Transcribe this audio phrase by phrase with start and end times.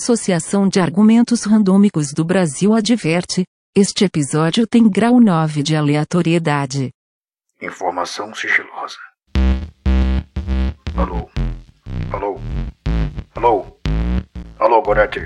[0.00, 3.44] Associação de Argumentos Randômicos do Brasil adverte:
[3.76, 6.90] este episódio tem grau 9 de aleatoriedade.
[7.60, 8.96] Informação sigilosa.
[10.96, 11.28] Alô?
[12.12, 12.40] Alô?
[13.34, 13.80] Alô?
[14.60, 15.18] Alô, Gorete?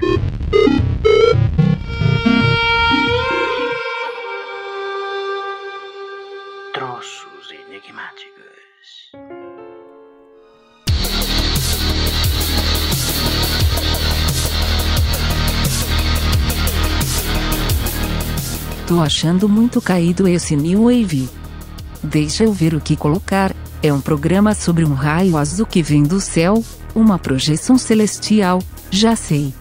[6.73, 8.12] Troços enigmáticos.
[18.93, 21.27] Tô achando muito caído esse New Wave.
[22.03, 23.57] Deixa eu ver o que colocar.
[23.83, 26.63] É um programa sobre um raio azul que vem do céu,
[26.95, 29.55] uma projeção celestial, já sei.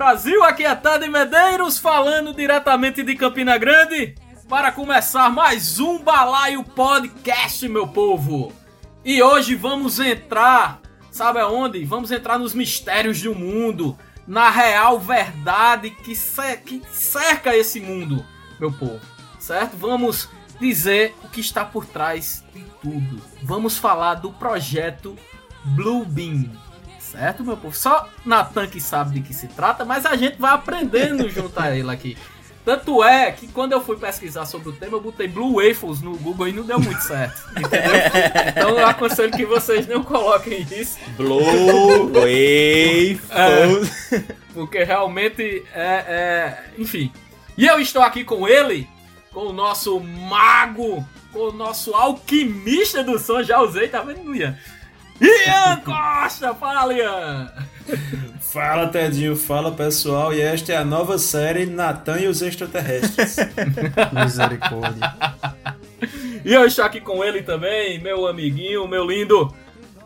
[0.00, 4.14] Brasil, aqui é Tade Medeiros falando diretamente de Campina Grande
[4.48, 8.50] para começar mais um Balaio Podcast, meu povo.
[9.04, 11.84] E hoje vamos entrar, sabe aonde?
[11.84, 13.94] Vamos entrar nos mistérios do mundo,
[14.26, 16.14] na real verdade que,
[16.64, 18.24] que cerca esse mundo,
[18.58, 19.02] meu povo,
[19.38, 19.76] certo?
[19.76, 23.20] Vamos dizer o que está por trás de tudo.
[23.42, 25.14] Vamos falar do projeto
[25.62, 26.69] Blue Beam.
[27.10, 27.74] Certo, meu povo?
[27.74, 31.76] Só Natan que sabe de que se trata, mas a gente vai aprendendo junto a
[31.76, 32.16] ele aqui.
[32.64, 36.16] Tanto é que quando eu fui pesquisar sobre o tema, eu botei Blue Waffles no
[36.18, 37.42] Google e não deu muito certo.
[37.56, 37.92] Entendeu?
[38.48, 41.40] Então eu aconselho que vocês não coloquem isso, Blue
[42.12, 43.20] Wave.
[44.52, 46.64] porque realmente é, é.
[46.78, 47.10] Enfim.
[47.56, 48.88] E eu estou aqui com ele,
[49.32, 53.42] com o nosso mago, com o nosso alquimista do som.
[53.42, 54.56] Já usei, tá vendo, Ian?
[55.20, 56.54] Ian Costa!
[56.54, 57.52] Fala, Ian!
[58.40, 63.36] Fala Tedinho, fala pessoal, e esta é a nova série Natan e os Extraterrestres.
[64.12, 65.14] Misericórdia.
[66.44, 69.54] E eu estou aqui com ele também, meu amiguinho, meu lindo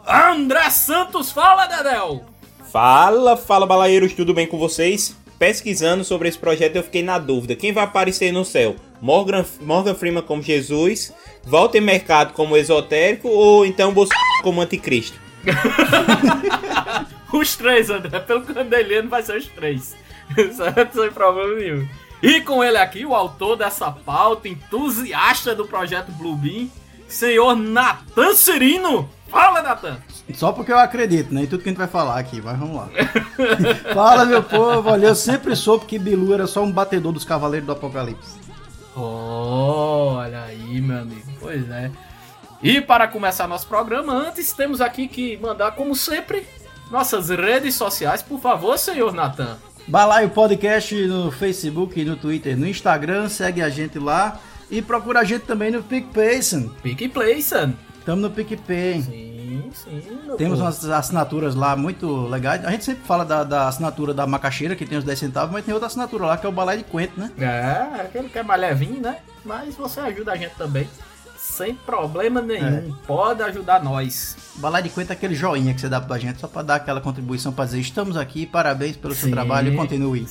[0.06, 1.30] André Santos.
[1.30, 2.24] Fala, Dedel!
[2.70, 5.16] Fala, fala balaeiros, tudo bem com vocês?
[5.38, 8.76] Pesquisando sobre esse projeto eu fiquei na dúvida, quem vai aparecer no céu?
[9.04, 11.12] Morgan, Morgan Freeman como Jesus,
[11.44, 15.20] Walter Mercado como esotérico ou então Bolsonaro como anticristo?
[17.30, 18.18] Os três, André.
[18.20, 19.94] Pelo que eu andei lendo, vai ser os três.
[20.56, 21.02] Certo?
[21.02, 21.86] Sem problema nenhum.
[22.22, 26.70] E com ele aqui, o autor dessa pauta, entusiasta do projeto Blue Beam,
[27.06, 29.10] senhor Natan Cirino.
[29.28, 29.98] Fala, Natan!
[30.32, 31.42] Só porque eu acredito, né?
[31.42, 32.88] Em tudo que a gente vai falar aqui, mas vamos lá.
[33.92, 34.88] Fala, meu povo.
[34.88, 38.43] Olha, eu sempre soube que Bilu era só um batedor dos Cavaleiros do Apocalipse.
[38.96, 41.32] Olha aí, meu amigo.
[41.40, 41.90] Pois é.
[42.62, 46.46] E para começar nosso programa, antes temos aqui que mandar, como sempre,
[46.90, 48.22] nossas redes sociais.
[48.22, 49.58] Por favor, senhor Natan.
[49.86, 53.28] Balaio Podcast no Facebook, no Twitter, no Instagram.
[53.28, 54.40] Segue a gente lá.
[54.70, 56.68] E procura a gente também no PicPay, son.
[56.82, 57.74] Pick Play, son.
[58.04, 59.02] Tamo no PicPay.
[59.02, 59.33] Sim,
[59.74, 60.02] sim.
[60.26, 60.64] meu Temos povo.
[60.64, 62.64] umas assinaturas lá muito legais.
[62.64, 65.64] A gente sempre fala da, da assinatura da macaxeira, que tem os 10 centavos, mas
[65.64, 67.30] tem outra assinatura lá, que é o Balai de Quento, né?
[67.38, 69.18] É, aquele que é mais levinho, né?
[69.44, 70.88] Mas você ajuda a gente também.
[71.36, 72.94] Sem problema nenhum.
[73.06, 74.36] Pode ajudar nós.
[74.56, 77.00] Balai de Quento é aquele joinha que você dá pra gente, só pra dar aquela
[77.00, 79.32] contribuição pra dizer estamos aqui, parabéns pelo seu Sim.
[79.34, 80.26] trabalho e continue.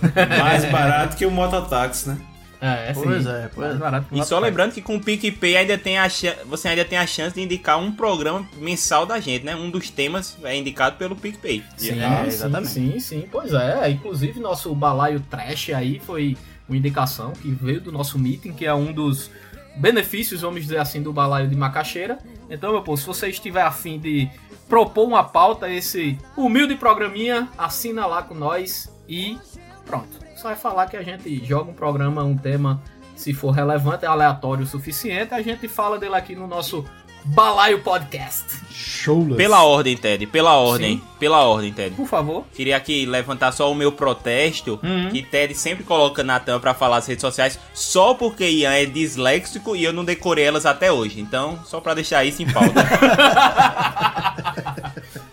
[0.38, 2.18] Mais barato que o mototáxi, né?
[2.60, 3.30] É, Pois sim.
[3.30, 3.78] é, pois é.
[3.78, 6.08] barato E só lembrando que com o PicPay ainda tem a
[6.44, 9.56] você ainda tem a chance de indicar um programa mensal da gente, né?
[9.56, 11.64] Um dos temas é indicado pelo PicPay.
[11.76, 12.68] Sim, É, sim, exatamente.
[12.70, 13.88] sim, sim, pois é.
[13.90, 16.36] Inclusive, nosso balaio trash aí foi
[16.68, 19.30] uma indicação que veio do nosso meeting, que é um dos
[19.76, 22.18] benefícios, vamos dizer assim, do balaio de macaxeira.
[22.50, 24.28] Então, meu povo, se você estiver afim de
[24.68, 29.38] propor uma pauta, esse humilde programinha, assina lá com nós e
[29.86, 30.19] pronto.
[30.40, 32.80] Só é falar que a gente joga um programa, um tema,
[33.14, 36.84] se for relevante, aleatório o suficiente, a gente fala dele aqui no nosso
[37.26, 38.46] Balaio Podcast.
[38.72, 39.36] Showless.
[39.36, 41.02] Pela ordem, Ted, pela ordem, Sim.
[41.18, 41.94] pela ordem, Ted.
[41.94, 42.46] Por favor.
[42.54, 45.10] Queria aqui levantar só o meu protesto, Uhum.
[45.10, 49.76] que Ted sempre coloca Natan pra falar as redes sociais, só porque Ian é disléxico
[49.76, 51.20] e eu não decorei elas até hoje.
[51.20, 52.80] Então, só pra deixar isso em pauta.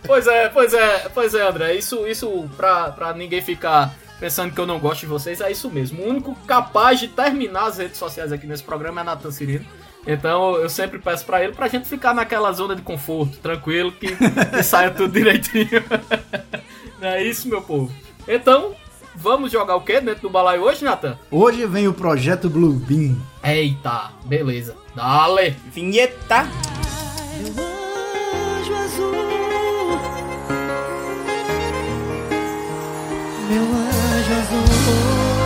[0.07, 1.73] Pois é, pois é, pois é, André.
[1.75, 5.69] Isso, isso pra, pra ninguém ficar pensando que eu não gosto de vocês, é isso
[5.69, 6.03] mesmo.
[6.03, 9.65] O único capaz de terminar as redes sociais aqui nesse programa é Nathan Cirino.
[10.05, 14.15] Então eu sempre peço pra ele pra gente ficar naquela zona de conforto, tranquilo, que,
[14.15, 15.83] que saia tudo direitinho.
[16.99, 17.91] Não é isso, meu povo.
[18.27, 18.73] Então,
[19.15, 21.17] vamos jogar o quê dentro do balaio hoje, Nathan?
[21.29, 23.17] Hoje vem o projeto Bluebeam.
[23.43, 24.75] Eita, beleza.
[24.95, 25.55] Dale.
[25.71, 26.47] Vinheta.
[27.39, 29.11] Meu anjo azul.
[33.49, 33.96] Meu anjo
[34.31, 35.37] azul.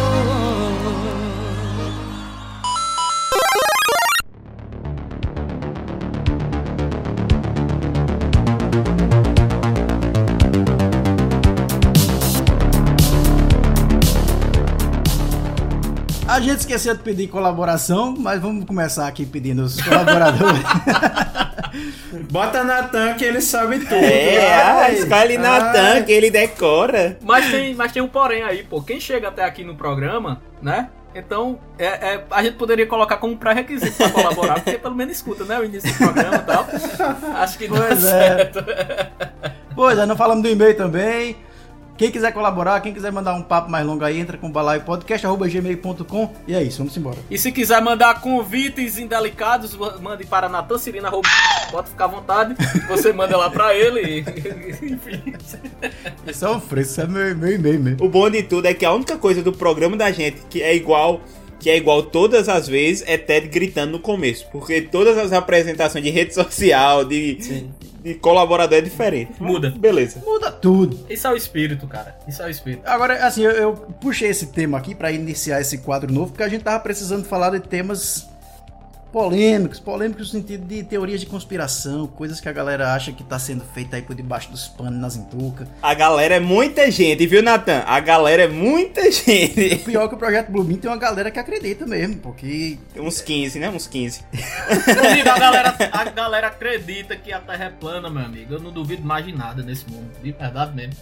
[16.28, 20.62] A gente esqueceu de pedir colaboração, mas vamos começar aqui pedindo os colaboradores.
[22.30, 23.95] Bota Natan que ele sabe tudo.
[23.95, 25.38] É, ah, escolhe.
[25.38, 27.18] Natan, que ele decora.
[27.22, 28.81] Mas tem, mas tem um porém aí, pô.
[28.81, 30.89] Quem chega até aqui no programa, né?
[31.13, 35.44] Então, é, é, a gente poderia colocar como pré-requisito pra colaborar, porque pelo menos escuta,
[35.44, 35.60] né?
[35.60, 36.66] O início do programa e tal.
[37.36, 38.10] Acho que não é Pois é.
[38.10, 38.66] certo.
[39.75, 41.36] pois é, não falamos do e-mail também.
[42.01, 46.56] Quem quiser colaborar, quem quiser mandar um papo mais longo aí, entra com balaiopodcast.gmail.com e
[46.56, 47.18] é isso, vamos embora.
[47.30, 51.30] E se quiser mandar convites indelicados, mande para Natan Cirina, arroba-
[51.69, 52.56] pode ficar à vontade.
[52.88, 54.21] Você manda lá pra ele.
[54.81, 55.33] Enfim.
[56.25, 58.04] Isso é um fresco, isso é meu, meu e-mail mesmo.
[58.04, 60.75] O bom de tudo é que a única coisa do programa da gente que é
[60.75, 61.21] igual,
[61.59, 64.47] que é igual todas as vezes, é Ted gritando no começo.
[64.51, 67.36] Porque todas as apresentações de rede social, de,
[68.03, 69.42] de colaborador é diferente.
[69.42, 69.69] Muda.
[69.69, 70.21] Beleza.
[70.25, 71.06] Muda tudo.
[71.09, 72.18] Isso é o espírito, cara.
[72.27, 72.81] Isso é o espírito.
[72.86, 76.50] Agora, assim, eu, eu puxei esse tema aqui pra iniciar esse quadro novo, porque a
[76.50, 78.27] gente tava precisando falar de temas
[79.11, 83.37] polêmicos, polêmicos no sentido de teorias de conspiração, coisas que a galera acha que tá
[83.37, 85.67] sendo feita aí por debaixo dos panos, nas entucas.
[85.81, 87.83] A galera é muita gente, viu, Natan?
[87.85, 89.77] A galera é muita gente.
[89.85, 93.69] Pior que o projeto Bluebeam tem uma galera que acredita mesmo, porque Uns 15, né?
[93.69, 94.21] Uns 15.
[94.31, 98.53] Meu amigo, a galera, a galera acredita que a Terra é plana, meu amigo.
[98.53, 100.09] Eu não duvido mais de nada nesse mundo.
[100.23, 100.93] De verdade mesmo.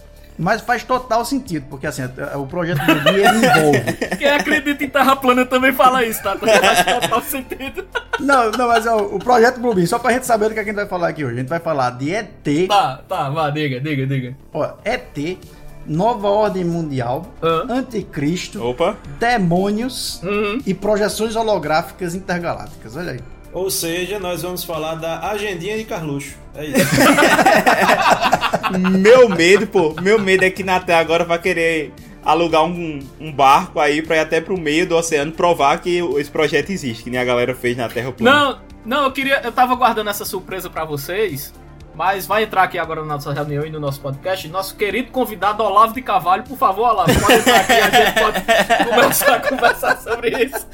[0.42, 2.02] Mas faz total sentido, porque assim,
[2.34, 3.92] o projeto Bluebeam ele envolve.
[4.16, 6.34] Quem acredita em Terra plana também fala isso, tá?
[6.36, 7.84] Faz total sentido.
[8.20, 10.74] Não, não, mas ó, o projeto Bluebeam, só pra gente saber do que a gente
[10.74, 11.34] vai falar aqui hoje.
[11.36, 14.36] A gente vai falar de ET, Tá, tá, vá, diga, diga, diga.
[14.52, 15.38] ó, ET,
[15.86, 17.64] Nova Ordem Mundial, Hã?
[17.70, 18.94] Anticristo, Opa.
[19.18, 20.58] demônios Uhum.
[20.66, 22.94] e projeções holográficas intergalácticas.
[22.96, 23.20] Olha aí.
[23.52, 26.36] Ou seja, nós vamos falar da agendinha de Carluxo.
[26.54, 26.78] É isso.
[28.98, 31.92] Meu medo, pô, meu medo é que Natan agora vai querer
[32.24, 36.30] alugar um, um barco aí pra ir até pro meio do oceano provar que esse
[36.30, 38.32] projeto existe, que nem a galera fez na Terra plana.
[38.32, 39.40] Não, não, eu queria.
[39.42, 41.52] Eu tava guardando essa surpresa pra vocês.
[41.92, 44.46] Mas vai entrar aqui agora na nossa reunião e no nosso podcast.
[44.48, 48.40] Nosso querido convidado Olavo de Carvalho, por favor, Olavo, pode entrar aqui a gente pode
[48.88, 50.66] começar a conversar sobre isso.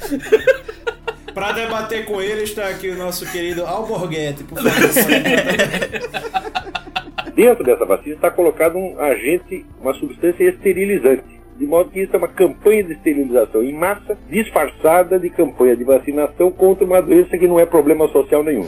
[1.37, 4.43] Pra debater com ele está aqui o nosso querido Alborguete.
[4.43, 4.71] Por favor,
[7.35, 11.39] Dentro dessa vacina está colocado um agente, uma substância esterilizante.
[11.55, 15.83] De modo que isso é uma campanha de esterilização em massa, disfarçada de campanha de
[15.83, 18.67] vacinação contra uma doença que não é problema social nenhum.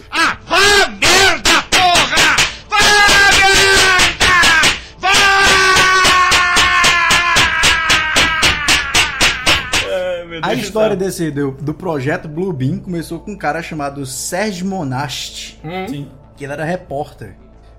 [10.41, 16.07] A história desse do, do projeto Bluebeam começou com um cara chamado Sérgio Monast, Hum,
[16.35, 17.35] que ele era repórter.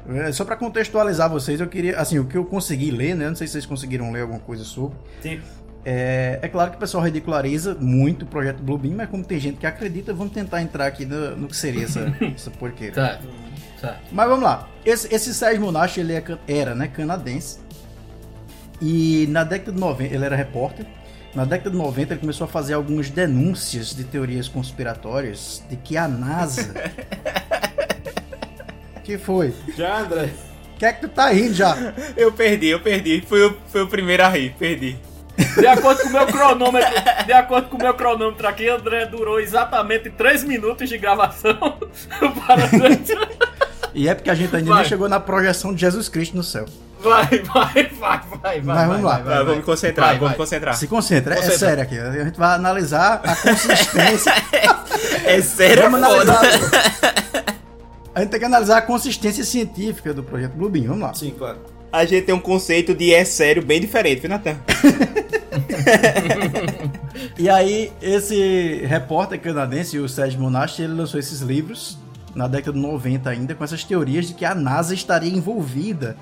[0.09, 3.29] É, Só pra contextualizar vocês, eu queria, assim, o que eu consegui ler, né?
[3.29, 4.97] Não sei se vocês conseguiram ler alguma coisa sobre.
[5.23, 5.41] Sim.
[5.85, 9.57] É, é claro que o pessoal ridiculariza muito o projeto Bluebeam, mas como tem gente
[9.59, 12.01] que acredita, vamos tentar entrar aqui no, no que seria essa,
[12.35, 12.95] essa porqueira.
[12.95, 13.27] Certo,
[13.81, 14.01] certo.
[14.13, 14.69] Mas vamos lá.
[14.85, 17.59] Esse, esse Sérgio Monast, ele é can- era, né, canadense.
[18.81, 20.87] E na década de 90, ele era repórter.
[21.35, 25.97] Na década de 90, ele começou a fazer algumas denúncias de teorias conspiratórias de que
[25.97, 26.75] a NASA.
[29.05, 29.55] que foi?
[29.77, 30.31] Já, André.
[30.75, 31.77] O que é que tu tá rindo já?
[32.17, 33.23] Eu perdi, eu perdi.
[33.27, 34.97] Fui o, fui o primeiro a rir, perdi.
[35.59, 36.91] De acordo com o meu cronômetro,
[37.25, 41.55] de acordo com o meu cronômetro aqui, André durou exatamente 3 minutos de gravação
[42.47, 42.69] para
[43.95, 44.81] E é porque a gente ainda Vai.
[44.81, 46.67] nem chegou na projeção de Jesus Cristo no céu.
[47.03, 48.61] Vai, vai, vai, vai, vai.
[48.63, 49.19] Mas vamos lá.
[49.19, 50.33] Vamos me concentrar, Vai, vamos vai.
[50.33, 50.75] me concentrar.
[50.75, 51.59] Se concentra, é, é Concentra.
[51.59, 51.99] sério aqui.
[51.99, 54.33] A gente vai analisar a consistência.
[55.25, 56.33] É sério, Vamos é foda.
[56.33, 57.15] analisar.
[58.15, 60.87] A gente tem que analisar a consistência científica do projeto Bluebeam.
[60.89, 61.15] Vamos lá.
[61.15, 61.59] Sim, claro.
[61.93, 64.57] A gente tem um conceito de é sério bem diferente, viu, Natan?
[67.39, 71.99] E aí, esse repórter canadense, o Sérgio Monast, ele lançou esses livros
[72.35, 76.17] na década de 90 ainda, com essas teorias de que a NASA estaria envolvida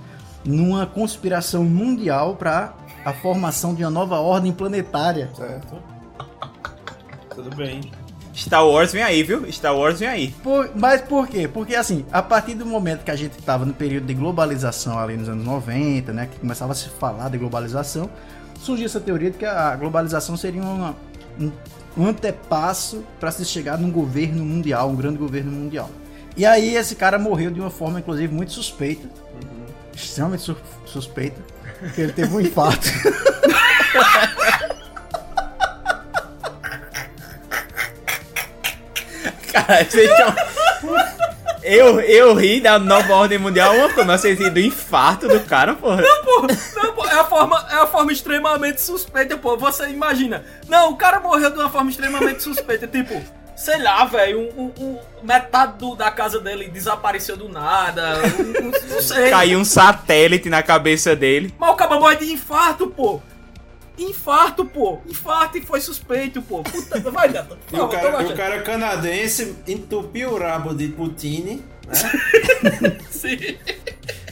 [0.49, 2.75] numa conspiração mundial para
[3.05, 5.31] a formação de uma nova ordem planetária.
[5.37, 5.77] Certo.
[7.35, 7.81] Tudo bem.
[8.35, 9.51] Star Wars vem aí, viu?
[9.53, 10.29] Star Wars vem aí.
[10.43, 11.49] Por- mas por quê?
[11.49, 15.17] Porque assim, a partir do momento que a gente estava no período de globalização ali
[15.17, 18.09] nos anos 90, né, que começava a se falar de globalização,
[18.61, 20.95] surgiu essa teoria de que a globalização seria uma-
[21.41, 21.51] um,
[21.97, 25.91] um antepasso para se chegar num governo mundial, um grande governo mundial.
[26.37, 29.09] E aí esse cara morreu de uma forma, inclusive, muito suspeita.
[30.03, 31.41] Extremamente su- suspeita.
[31.95, 32.89] Que ele teve um infarto.
[39.53, 40.35] Cara, vocês estão.
[41.63, 45.75] Eu, eu ri da nova ordem mundial, uma coisa, mas vocês do infarto do cara,
[45.75, 46.03] porra.
[46.25, 49.57] Pô, não, pô, é a forma, é a forma extremamente suspeita, pô.
[49.57, 50.45] Você imagina.
[50.69, 52.87] Não, o cara morreu de uma forma extremamente suspeita.
[52.87, 53.21] Tipo,
[53.59, 58.21] sei lá, velho, um, um- um- metade do- da casa dele desapareceu do nada.
[58.39, 59.31] um- um- não sei.
[59.31, 61.53] Caiu um satélite na cabeça dele.
[61.59, 63.21] Mas o cara morre de infarto, pô.
[63.99, 65.01] Infarto, pô.
[65.07, 66.63] Infarto e foi suspeito, pô.
[66.63, 71.61] Puta, vai, por E o cara, o cara canadense entupiu o rabo de Putin, né?
[73.11, 73.57] Sim.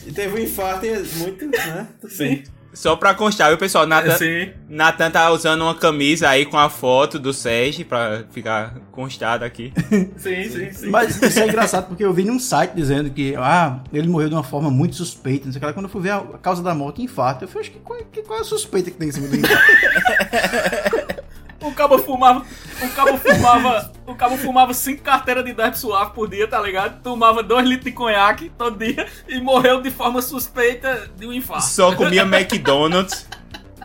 [0.07, 1.89] E teve um infarto e muito, né?
[2.09, 2.45] Sim.
[2.77, 3.87] Só pra constar, viu, pessoal?
[3.87, 4.51] Nathan, Sim.
[4.69, 9.73] Nathan tá usando uma camisa aí com a foto do Sérgio pra ficar constado aqui.
[10.19, 10.91] Sim, sim, sim.
[10.91, 14.35] Mas isso é engraçado porque eu vi num site dizendo que ah, ele morreu de
[14.35, 15.47] uma forma muito suspeita.
[15.47, 15.73] Não sei o que lá.
[15.73, 17.99] Quando eu fui ver a a causa da morte, infarto, eu falei, acho que qual,
[18.13, 21.06] que, qual é a suspeita que tem em cima do infarto?
[21.67, 22.45] O cabo fumava.
[22.83, 23.93] O cabo fumava.
[24.07, 27.03] O cabo fumava 5 carteiras de derby suave por dia, tá ligado?
[27.03, 31.65] Tomava 2 litros de conhaque todo dia e morreu de forma suspeita de um infarto.
[31.65, 33.27] Só comia McDonald's.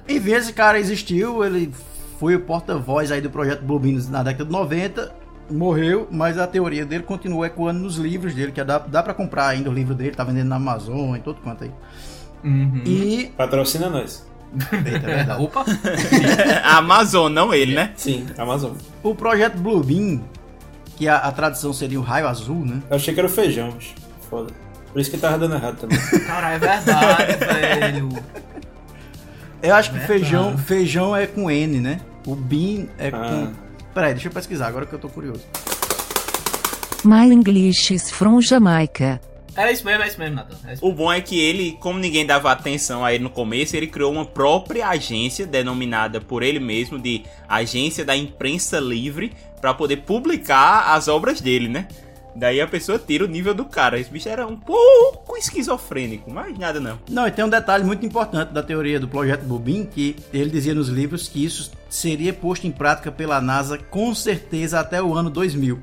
[0.07, 1.73] Enfim, esse cara existiu, ele
[2.19, 5.11] foi o porta-voz aí do projeto Beans na década de 90,
[5.49, 9.47] morreu, mas a teoria dele continua ecoando nos livros dele, que dá, dá pra comprar
[9.47, 11.71] ainda o livro dele, tá vendendo na Amazon e todo quanto aí.
[12.43, 12.83] Uhum.
[12.85, 13.31] E.
[13.37, 14.29] Patrocina nós.
[14.85, 15.35] Eita, é.
[15.37, 15.65] Opa!
[16.63, 17.91] A Amazon, não ele, né?
[17.95, 18.73] Sim, Amazon.
[19.01, 20.19] O projeto Blue Bean,
[20.97, 22.81] que a, a tradução seria o raio azul, né?
[22.89, 23.93] Eu achei que era o feijão, bicho.
[24.29, 24.51] Foda.
[24.91, 25.97] Por isso que tava dando errado também.
[26.27, 28.09] Cara, é verdade, velho.
[29.63, 30.19] Eu acho que Verdade.
[30.21, 32.01] feijão, feijão é com N, né?
[32.27, 33.11] O bean é Ah.
[33.11, 33.53] com.
[33.93, 35.43] Peraí, deixa eu pesquisar agora que eu tô curioso.
[37.03, 39.19] My English is from Jamaica.
[39.67, 40.57] É isso mesmo, é isso mesmo, Nathan.
[40.67, 43.75] É isso O bom é que ele, como ninguém dava atenção a ele no começo,
[43.75, 49.73] ele criou uma própria agência denominada por ele mesmo de Agência da Imprensa Livre pra
[49.73, 51.87] poder publicar as obras dele, né?
[52.35, 53.99] Daí a pessoa tira o nível do cara.
[53.99, 56.99] Esse bicho era um pouco esquizofrênico, mas nada não.
[57.09, 60.73] Não, e tem um detalhe muito importante da teoria do projeto Bobin, que ele dizia
[60.73, 65.29] nos livros que isso seria posto em prática pela NASA com certeza até o ano
[65.29, 65.79] 2000.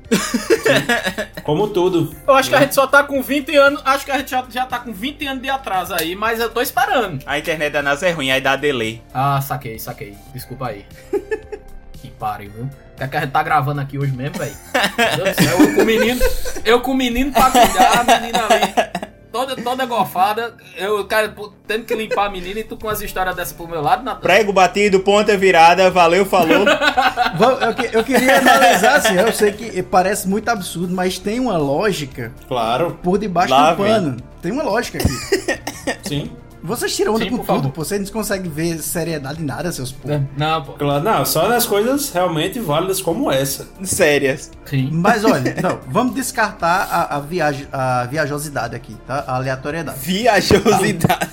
[1.43, 2.15] Como tudo.
[2.27, 3.81] Eu acho que a gente só tá com 20 anos.
[3.85, 6.49] Acho que a gente já, já tá com 20 anos de atraso aí, mas eu
[6.49, 7.23] tô esperando.
[7.25, 9.01] A internet da NASA é ruim, aí dá delay.
[9.13, 10.15] Ah, saquei, saquei.
[10.33, 10.85] Desculpa aí.
[11.93, 12.69] que pariu, viu?
[12.99, 14.53] É que a gente tá gravando aqui hoje mesmo, velho?
[14.97, 16.21] Meu Deus do céu, eu com o menino.
[16.65, 19.09] Eu com o menino pra cuidar, a menina ali.
[19.31, 20.55] Toda, toda gofada.
[20.75, 21.33] Eu, cara,
[21.67, 24.21] tendo que limpar a menina e tu com as histórias dessa pro meu lado, Natan.
[24.21, 26.65] Prego batido, ponta virada, valeu, falou.
[27.39, 32.33] Eu, eu queria analisar assim, eu sei que parece muito absurdo, mas tem uma lógica
[32.47, 32.97] Claro.
[33.03, 34.17] por debaixo Lá do pano.
[34.41, 35.59] Tem uma lógica aqui.
[36.07, 36.31] Sim.
[36.61, 37.83] Vocês tiram onda Sim, com por tudo, pô.
[37.83, 40.09] Vocês não conseguem ver seriedade em nada, seus pô.
[40.35, 40.73] Não, pô.
[40.73, 41.03] Claro.
[41.03, 43.65] Não, só nas coisas realmente válidas como essa.
[43.81, 44.51] Sérias.
[44.65, 44.89] Sim.
[44.91, 49.23] Mas olha, não, vamos descartar a, a, viaj, a viajosidade aqui, tá?
[49.25, 49.99] A aleatoriedade.
[49.99, 51.29] Viajosidade.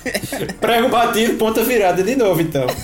[0.61, 2.65] Prego batido, ponta virada de novo, então.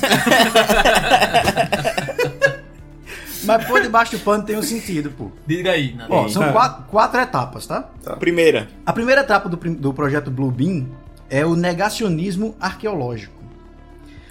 [3.46, 5.30] Mas por debaixo do pano tem um sentido, pô.
[5.46, 5.96] Diga aí.
[6.10, 6.52] Ó, são Tá.
[6.54, 7.84] quatro, quatro etapas, tá?
[8.20, 8.70] Primeira.
[8.86, 10.88] A primeira etapa do, do projeto Blue Beam
[11.34, 13.34] é o negacionismo arqueológico.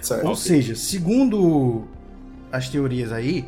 [0.01, 0.25] Certo.
[0.25, 1.83] Ou seja, segundo
[2.49, 3.45] as teorias aí,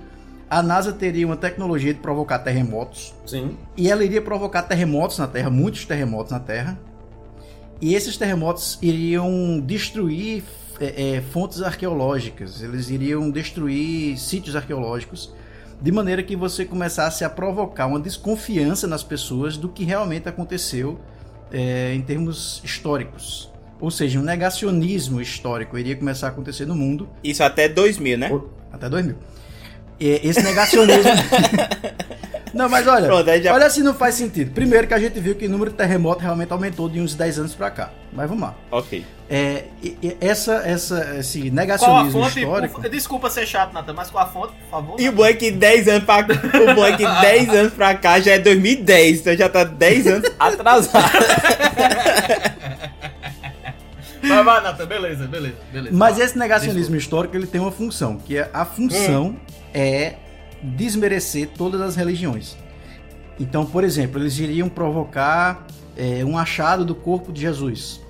[0.50, 3.58] a NASA teria uma tecnologia de provocar terremotos Sim.
[3.78, 6.78] e ela iria provocar terremotos na Terra, muitos terremotos na Terra.
[7.80, 10.44] E esses terremotos iriam destruir
[10.78, 15.34] é, é, fontes arqueológicas, eles iriam destruir sítios arqueológicos,
[15.82, 21.00] de maneira que você começasse a provocar uma desconfiança nas pessoas do que realmente aconteceu
[21.52, 23.52] é, em termos históricos.
[23.80, 28.42] Ou seja, um negacionismo histórico iria começar a acontecer no mundo Isso até 2000, né?
[28.72, 29.16] até 2000.
[30.00, 31.12] E esse negacionismo.
[32.56, 34.52] não, mas olha, Pronto, já- olha se não faz sentido.
[34.52, 37.38] Primeiro que a gente viu que o número de terremotos realmente aumentou de uns 10
[37.40, 37.92] anos pra cá.
[38.14, 38.56] Mas vamos lá.
[38.72, 39.06] Ok.
[39.30, 42.40] É, e- e- essa, essa, esse Qual a negacionismo fonte?
[42.40, 42.82] histórico.
[42.82, 45.00] Por- Desculpa ser chato, Natan, mas qual a fonte, por favor?
[45.02, 47.94] E o bom é que 10 anos pra, o bom é que 10 anos pra
[47.96, 51.02] cá já é 2010, então já tá 10 anos atrasado.
[54.28, 55.96] Vai, vai, Natan, beleza, beleza, beleza.
[55.96, 59.36] Mas esse negacionismo histórico ele tem uma função, que é a função
[59.72, 60.16] é
[60.76, 62.56] desmerecer todas as religiões.
[63.40, 65.66] Então, por exemplo, eles iriam provocar
[65.98, 68.02] é, um achado do corpo de Jesus.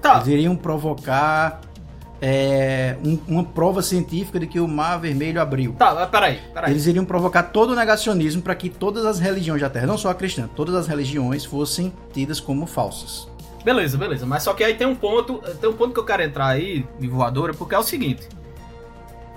[0.00, 1.60] Tá, Eles iriam provocar
[2.22, 5.72] é, um- uma prova científica de que o Mar Vermelho abriu.
[5.72, 6.70] Tá, mas peraí, peraí.
[6.70, 10.10] Eles iriam provocar todo o negacionismo para que todas as religiões da Terra, não só
[10.10, 13.26] a cristã, todas as religiões fossem tidas como falsas.
[13.64, 14.26] Beleza, beleza.
[14.26, 16.84] Mas só que aí tem um ponto, tem um ponto que eu quero entrar aí,
[16.98, 18.28] de voadora, porque é o seguinte.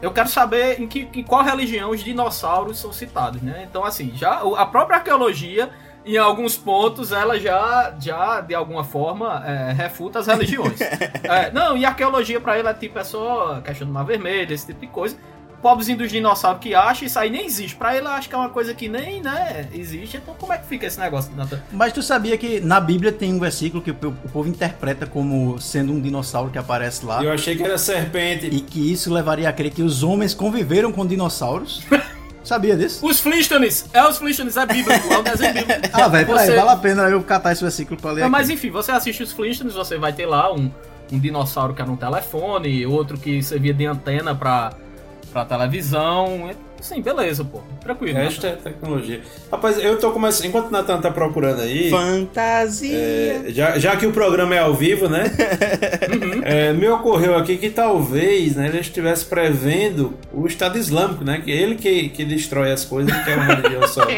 [0.03, 3.65] Eu quero saber em, que, em qual religião os dinossauros são citados, né?
[3.69, 5.69] Então, assim, já a própria arqueologia,
[6.05, 10.77] em alguns pontos, ela já, já de alguma forma, é, refuta as religiões.
[11.23, 14.53] É, não, e a arqueologia pra ele é tipo, é só questão do mar vermelho,
[14.53, 15.15] esse tipo de coisa.
[15.63, 17.75] Pobrezinho dos dinossauros que acha, isso aí nem existe.
[17.75, 20.17] Pra ele, acho que é uma coisa que nem, né, existe.
[20.17, 21.61] Então, como é que fica esse negócio, Nathan?
[21.71, 25.59] Mas tu sabia que na Bíblia tem um versículo que o, o povo interpreta como
[25.61, 27.23] sendo um dinossauro que aparece lá?
[27.23, 28.47] Eu achei que era serpente.
[28.47, 31.81] E que isso levaria a crer que os homens conviveram com dinossauros?
[32.43, 33.05] Sabia disso?
[33.05, 33.85] Os Flintstones!
[33.93, 35.81] É os Flintstones, é bíblico, é um desenho bíblico.
[35.93, 38.49] Ah, velho, peraí, Você- vale a pena eu catar esse versículo pra ler Não, mas
[38.49, 40.69] enfim, você assiste os Flintstones, você vai ter lá um,
[41.09, 44.73] um dinossauro que era um telefone, outro que servia de antena pra,
[45.33, 46.51] pra televisão.
[46.79, 47.61] Sim, beleza, pô.
[47.81, 48.13] Tranquilo.
[48.13, 48.25] né?
[48.25, 49.21] Esta é a tecnologia.
[49.49, 50.47] Rapaz, eu tô começando.
[50.47, 51.89] Enquanto o Nathan tá procurando aí.
[51.89, 52.97] Fantasia.
[52.97, 55.23] é, já, já que o programa é ao vivo, né?
[56.43, 61.41] é, me ocorreu aqui que talvez né, ele estivesse prevendo o Estado Islâmico, né?
[61.43, 64.03] Que é ele que, que destrói as coisas, que é uma religião só.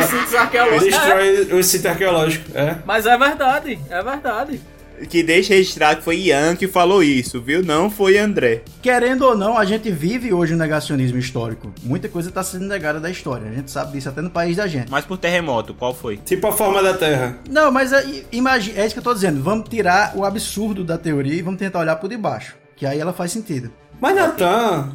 [0.00, 0.82] Os sítios arqueológicos.
[0.82, 2.58] É, destrói o sítio arqueológico.
[2.58, 2.76] É.
[2.84, 4.60] mas é verdade, é verdade.
[5.08, 7.62] Que deixa registrado que foi Ian que falou isso, viu?
[7.62, 8.62] Não foi André.
[8.82, 11.72] Querendo ou não, a gente vive hoje um negacionismo histórico.
[11.82, 13.48] Muita coisa está sendo negada da história.
[13.48, 14.90] A gente sabe disso até no país da gente.
[14.90, 16.16] Mas por terremoto, qual foi?
[16.18, 17.38] Tipo a forma da Terra.
[17.48, 19.42] Não, mas é, imagina, é isso que eu tô dizendo.
[19.42, 22.56] Vamos tirar o absurdo da teoria e vamos tentar olhar por debaixo.
[22.76, 23.70] Que aí ela faz sentido.
[24.00, 24.92] Mas Nathan,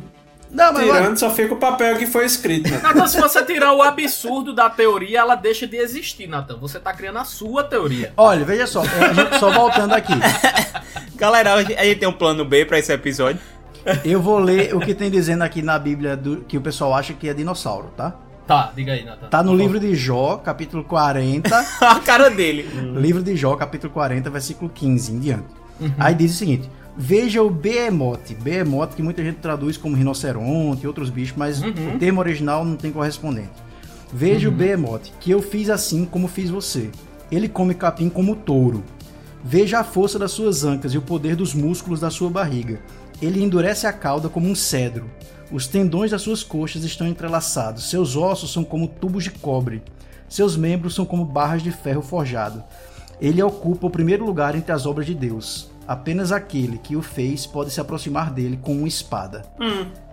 [0.56, 2.72] Não, mas tirando, só fica o papel que foi escrito.
[2.72, 2.80] Né?
[2.82, 6.56] Natan, se você tirar o absurdo da teoria, ela deixa de existir, Natan.
[6.58, 8.14] Você tá criando a sua teoria.
[8.16, 10.14] olha, veja só, é, só voltando aqui.
[11.16, 13.42] Galera, a gente tem um plano B pra esse episódio.
[14.04, 17.14] Eu vou ler o que tem dizendo aqui na Bíblia do, que o pessoal acha
[17.14, 18.16] que é dinossauro, tá?
[18.48, 19.28] Tá, diga aí, Natan.
[19.28, 21.50] Tá no livro de Jó, capítulo 40.
[21.82, 22.64] a cara dele.
[22.96, 25.46] livro de Jó, capítulo 40, versículo 15 em diante.
[25.98, 28.34] Aí diz o seguinte: Veja o behemoth.
[28.42, 32.78] Behemoth que muita gente traduz como rinoceronte e outros bichos, mas o termo original não
[32.78, 33.52] tem correspondente.
[34.14, 36.90] Veja o behemoth, que eu fiz assim como fiz você.
[37.30, 38.84] Ele come capim como touro.
[39.44, 42.80] Veja a força das suas ancas e o poder dos músculos da sua barriga.
[43.22, 45.10] Ele endurece a cauda como um cedro.
[45.52, 47.90] Os tendões das suas coxas estão entrelaçados.
[47.90, 49.84] Seus ossos são como tubos de cobre.
[50.30, 52.64] Seus membros são como barras de ferro forjado.
[53.20, 55.70] Ele ocupa o primeiro lugar entre as obras de Deus.
[55.88, 59.44] Apenas aquele que o fez pode se aproximar dele com uma espada.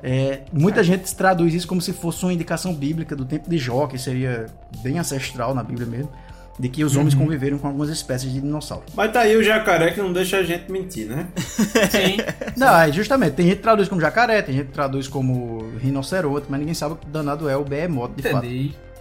[0.03, 3.87] É, muita gente traduz isso como se fosse uma indicação bíblica do tempo de Jó,
[3.87, 4.47] que seria
[4.83, 6.11] bem ancestral na Bíblia mesmo,
[6.59, 8.85] de que os homens conviveram com algumas espécies de dinossauro.
[8.95, 11.27] Mas tá aí o jacaré que não deixa a gente mentir, né?
[11.37, 12.19] Sim.
[12.57, 16.47] Não, é justamente, tem gente que traduz como jacaré, tem gente que traduz como rinoceronte,
[16.49, 18.47] mas ninguém sabe o que danado é o behemoth de fato.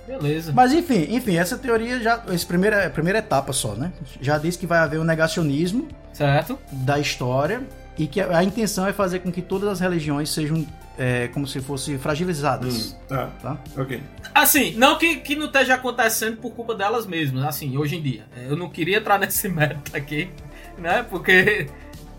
[0.07, 0.51] Beleza.
[0.53, 3.91] Mas enfim, enfim, essa teoria já, essa primeira, primeira etapa só, né?
[4.19, 6.57] Já diz que vai haver um negacionismo Certo?
[6.71, 7.61] da história
[7.97, 10.65] e que a, a intenção é fazer com que todas as religiões sejam
[10.97, 12.97] é, como se fossem fragilizadas.
[13.07, 13.29] Tá.
[13.41, 13.57] Tá?
[13.77, 14.01] Ok.
[14.33, 18.23] Assim, não que, que não esteja acontecendo por culpa delas mesmas, assim, hoje em dia.
[18.47, 20.29] Eu não queria entrar nesse mérito aqui,
[20.77, 21.05] né?
[21.09, 21.67] Porque.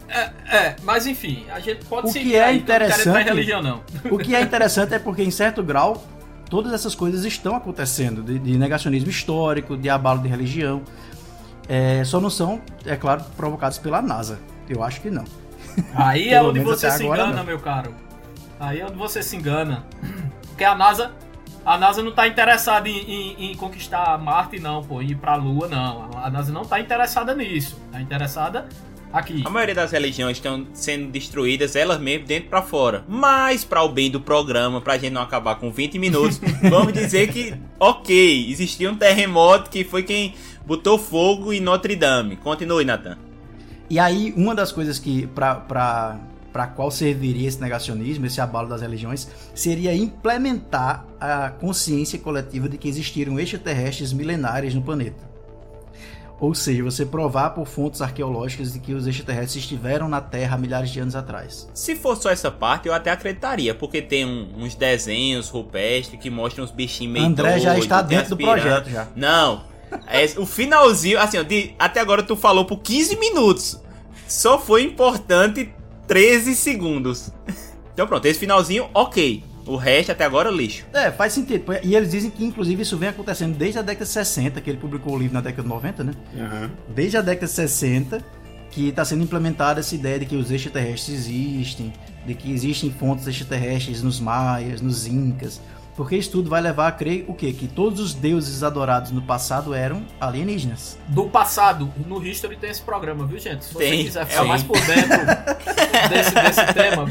[0.08, 3.82] É, é, mas enfim, a gente pode O seguir que é interessante- religião, não.
[4.10, 6.04] O que é interessante é porque, em certo grau,
[6.52, 10.82] todas essas coisas estão acontecendo, de, de negacionismo histórico, de abalo de religião.
[11.66, 14.38] É, só não são, é claro, provocados pela NASA.
[14.68, 15.24] Eu acho que não.
[15.94, 17.44] Aí é onde você se agora, engana, não.
[17.44, 17.94] meu caro.
[18.60, 19.86] Aí é onde você se engana.
[20.48, 21.12] Porque a NASA.
[21.64, 25.36] A NASA não tá interessada em, em- em conquistar Marte, não, pô, em ir pra
[25.36, 26.10] Lua, não.
[26.22, 27.80] A NASA não tá interessada nisso.
[27.90, 28.68] Tá interessada
[29.12, 29.42] aqui.
[29.44, 33.04] A maioria das religiões estão sendo destruídas elas mesmas dentro pra fora.
[33.08, 37.30] Mas para o bem do programa, pra gente não acabar com 20 minutos, vamos dizer
[37.32, 40.34] que, ok, existia um terremoto que foi quem
[40.66, 42.36] botou fogo em Notre Dame.
[42.36, 43.18] Continue, Nathan.
[43.90, 46.18] E aí, uma das coisas que, pra, pra,
[46.52, 52.78] pra qual serviria esse negacionismo, esse abalo das religiões, seria implementar a consciência coletiva de
[52.78, 55.31] que existiram extraterrestres milenares no planeta.
[56.42, 60.90] Ou seja, você provar por fontes arqueológicas de que os extraterrestres estiveram na Terra milhares
[60.90, 61.70] de anos atrás.
[61.72, 66.28] Se for só essa parte, eu até acreditaria, porque tem um- uns desenhos rupestres que
[66.28, 69.06] mostram os bichinhos meio André já doidos, está dentro do projeto já.
[69.14, 69.62] Não.
[70.08, 73.78] É, o finalzinho, assim, de- até agora tu falou por 15 minutos.
[74.26, 75.72] Só foi importante
[76.08, 77.30] 13 segundos.
[77.94, 79.44] Então pronto, esse finalzinho, ok.
[79.66, 80.84] O resto até agora, lixo.
[80.92, 81.64] É, faz sentido.
[81.84, 84.78] E eles dizem que, inclusive, isso vem acontecendo desde a década de 60, que ele
[84.78, 86.12] publicou o livro na década de 90, né?
[86.36, 86.70] Aham.
[86.88, 88.24] Desde a década de 60,
[88.70, 91.92] que está sendo implementada essa ideia de que os extraterrestres existem,
[92.26, 95.60] de que existem fontes extraterrestres nos maias, nos incas,
[95.94, 97.52] porque isso tudo vai levar a crer o quê?
[97.52, 100.98] Que todos os deuses adorados no passado eram alienígenas.
[101.08, 103.64] Do passado, no History tem esse programa, viu, gente?
[103.66, 105.18] Se você Tem, quiser é ficar um- mais por dentro
[106.08, 107.10] desse, desse tema,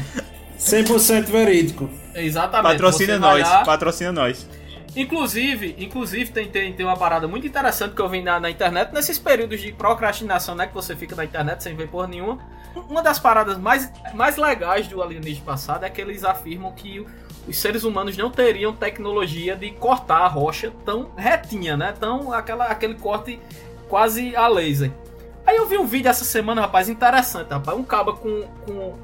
[0.64, 1.90] 100% verídico.
[2.14, 2.72] exatamente.
[2.72, 3.64] Patrocina nós, lá.
[3.64, 4.46] patrocina nós.
[4.94, 8.92] Inclusive, inclusive tem, tem, tem uma parada muito interessante que eu vi na, na internet,
[8.92, 10.66] nesses períodos de procrastinação, né?
[10.66, 12.38] Que você fica na internet sem ver porra nenhuma.
[12.88, 17.04] Uma das paradas mais, mais legais do alienígena passado é que eles afirmam que
[17.48, 21.94] os seres humanos não teriam tecnologia de cortar a rocha tão retinha, né?
[21.98, 23.40] Tão aquela, aquele corte
[23.88, 24.90] quase a laser.
[25.46, 27.76] Aí eu vi um vídeo essa semana, rapaz, interessante, rapaz.
[27.76, 28.94] Um caba com, com,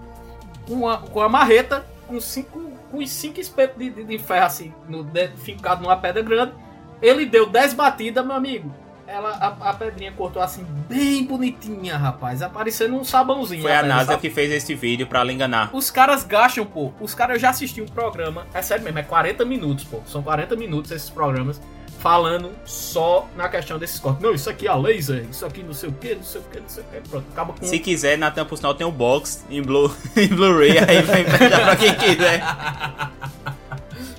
[0.68, 4.46] com, a, com a marreta, com cinco, com os cinco espetos de, de, de ferro,
[4.46, 6.52] assim, no, de, fincado numa pedra grande.
[7.00, 8.72] Ele deu 10 batidas, meu amigo.
[9.06, 12.42] Ela, a, a pedrinha cortou assim, bem bonitinha, rapaz.
[12.42, 13.62] Aparecendo um sabãozinho.
[13.62, 14.20] Foi a NASA sabe?
[14.20, 15.70] que fez esse vídeo pra lhe enganar.
[15.74, 16.92] Os caras gastam, pô.
[17.00, 20.02] Os caras, eu já assisti um programa, é sério mesmo, é 40 minutos, pô.
[20.04, 21.58] São 40 minutos esses programas
[22.00, 24.22] falando só na questão desses cortes.
[24.22, 26.44] Não, isso aqui é a laser, isso aqui não sei o que, não sei o
[26.44, 27.08] que, não sei o que.
[27.08, 27.66] Pronto, acaba com.
[27.66, 31.62] Se quiser, Natan, por sinal, tem o box em Blu- em Blu-ray, aí vai emprestar
[31.64, 32.42] pra quem quiser.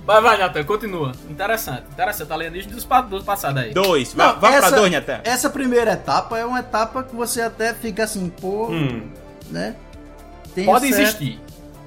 [0.05, 1.11] Vai, vai, Natan, continua.
[1.29, 2.33] Interessante, interessante.
[2.33, 3.73] Alienígena dos, dos passados aí.
[3.75, 5.19] Dois, vai, Não, vai pra essa- dois, Natan.
[5.23, 9.07] Essa primeira etapa é uma etapa que você até fica assim, pô, Hum.
[9.51, 9.75] né?
[10.55, 11.39] Tem Pode certo- existir.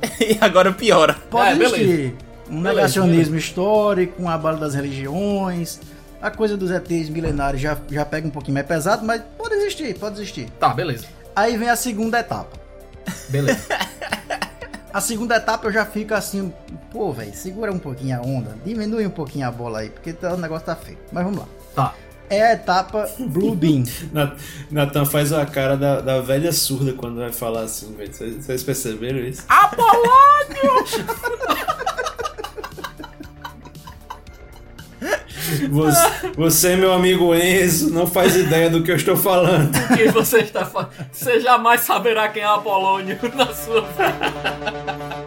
[0.20, 1.14] E agora piora.
[1.28, 2.14] Pode É, beleza.
[2.52, 5.80] Um Beleza, negacionismo histórico, um abalo das religiões.
[6.20, 9.98] A coisa dos ETs milenários já, já pega um pouquinho mais pesado, mas pode existir,
[9.98, 10.48] pode existir.
[10.60, 11.06] Tá, beleza.
[11.34, 12.56] Aí vem a segunda etapa.
[13.30, 13.66] Beleza.
[14.92, 16.52] A segunda etapa eu já fico assim,
[16.90, 20.34] pô, velho, segura um pouquinho a onda, diminui um pouquinho a bola aí, porque tá-
[20.34, 20.98] o negócio tá feio.
[21.10, 21.46] Mas vamos lá.
[21.74, 21.94] Tá.
[22.28, 23.84] É a etapa Blue Beam.
[24.12, 24.36] Na-
[24.70, 28.12] Natan faz a cara da, da velha surda quando vai falar assim, velho.
[28.12, 29.42] Vocês vocês perceberam isso?
[29.48, 30.84] Apolônio!
[35.70, 39.74] Você, você, meu amigo Enzo, não faz ideia do que eu estou falando.
[39.74, 40.90] O que você está falando?
[41.12, 45.21] Você jamais saberá quem é Apolônio na sua vida.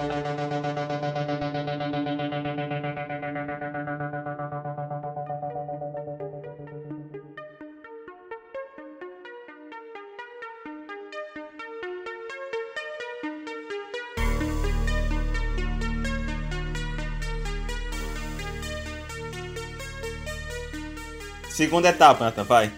[21.56, 22.70] Segunda etapa, Natan, vai.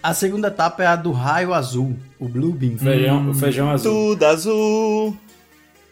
[0.00, 2.78] A segunda etapa é a do raio azul, o Blue Beam.
[2.78, 3.92] Feijão, o feijão azul.
[3.92, 5.16] Tudo azul,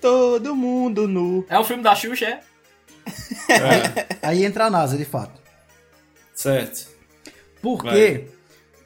[0.00, 1.44] todo mundo nu.
[1.48, 2.40] É um filme da Xuxa, é?
[4.22, 5.40] Aí entra a NASA, de fato.
[6.32, 6.86] Certo.
[7.60, 8.28] Porque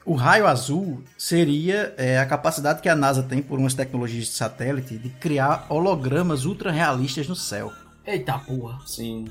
[0.03, 4.31] o raio azul seria é, a capacidade que a NASA tem por umas tecnologias de
[4.31, 7.71] satélite de criar hologramas ultra realistas no céu.
[8.03, 8.79] Eita porra.
[8.87, 9.27] Sim.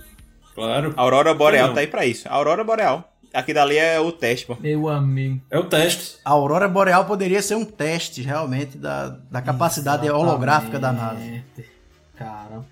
[0.55, 0.94] Claro.
[0.97, 1.75] A Aurora Boreal Não.
[1.75, 2.29] tá aí pra isso.
[2.29, 3.08] A Aurora Boreal.
[3.33, 4.57] Aqui dali é o teste, pô.
[4.59, 5.41] Meu amigo.
[5.51, 6.17] É o teste.
[6.25, 11.21] A aurora boreal poderia ser um teste realmente da, da capacidade holográfica da NASA.
[11.21, 11.71] Exatamente.
[12.17, 12.67] Caramba.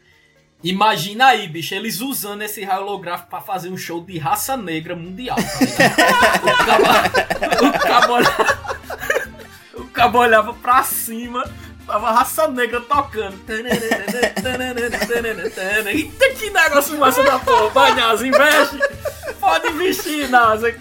[0.65, 4.97] Imagina aí, bicho, eles usando esse raio holográfico pra fazer um show de raça negra
[4.97, 5.37] mundial.
[5.37, 7.63] Tá ligado?
[7.63, 8.69] o, cabo, o, cabo olhava,
[9.77, 11.45] o cabo olhava pra cima,
[11.87, 13.35] tava a raça negra tocando.
[15.91, 17.69] Eita, que negócio massa da porra.
[17.71, 18.79] Vai, NASA, investe.
[19.41, 20.75] Pode investir, NASA.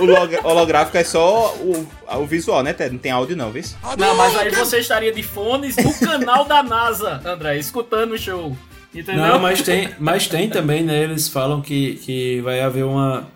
[0.00, 1.86] O log- holográfico é só o,
[2.18, 2.92] o visual, né, Ted?
[2.92, 3.62] Não tem áudio não, viu?
[3.98, 8.56] Não, mas aí você estaria de fones no canal da NASA, André, escutando o show.
[8.94, 9.26] Entendeu?
[9.26, 11.02] Não, mas tem, mas tem também, né?
[11.02, 13.26] Eles falam que, que vai haver uma,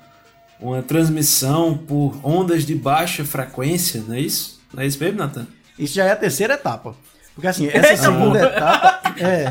[0.60, 4.60] uma transmissão por ondas de baixa frequência, não é isso?
[4.72, 5.48] Não é isso mesmo, Nathan?
[5.76, 6.94] Isso já é a terceira etapa.
[7.38, 9.12] Porque assim, essa segunda etapa.
[9.16, 9.44] É.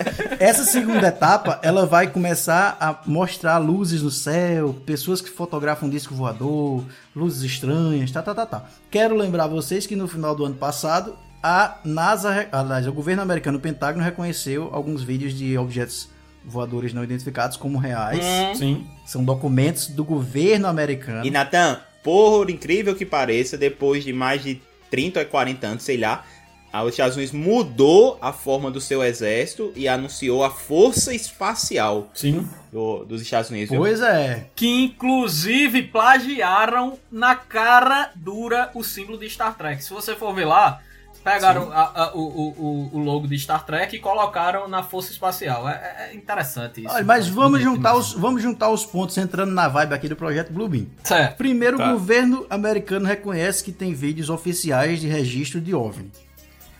[0.40, 6.14] Essa segunda etapa, ela vai começar a mostrar luzes no céu, pessoas que fotografam disco
[6.14, 6.82] voador,
[7.14, 8.64] luzes estranhas, tá, tá, tá, tá.
[8.90, 13.58] Quero lembrar vocês que no final do ano passado, a NASA, aliás, o governo americano,
[13.58, 16.08] o Pentágono, reconheceu alguns vídeos de objetos
[16.42, 18.24] voadores não identificados como reais.
[18.56, 18.86] Sim.
[19.04, 21.26] São documentos do governo americano.
[21.26, 25.96] E Natan, por incrível que pareça, depois de mais de 30 ou 40 anos, sei
[25.96, 26.24] lá,
[26.72, 32.48] os Estados Unidos mudou a forma do seu exército e anunciou a Força Espacial Sim.
[32.72, 33.70] do- dos Estados Unidos.
[33.70, 33.80] viu?
[33.80, 34.46] Pois é.
[34.54, 39.82] Que inclusive plagiaram na cara dura o símbolo de Star Trek.
[39.82, 40.80] Se você for ver lá,
[41.24, 45.10] pegaram a- a- o, o, o- o logo de Star Trek e colocaram na Força
[45.10, 45.68] Espacial.
[45.68, 46.94] É, é interessante isso.
[46.94, 50.14] Olha, mas vamos Bonito juntar, os, vamos juntar os pontos entrando na vibe aqui do
[50.16, 50.86] projeto Bluebeam.
[51.02, 51.36] Certo.
[51.36, 51.88] Primeiro, Tá.
[51.90, 56.10] o governo americano reconhece que tem vídeos oficiais de registro de OVNI.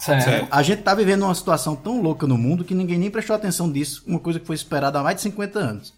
[0.00, 0.48] Certo.
[0.50, 3.70] A gente tá vivendo uma situação tão louca no mundo que ninguém nem prestou atenção
[3.70, 5.94] disso, uma coisa que foi esperada há mais de 50 anos.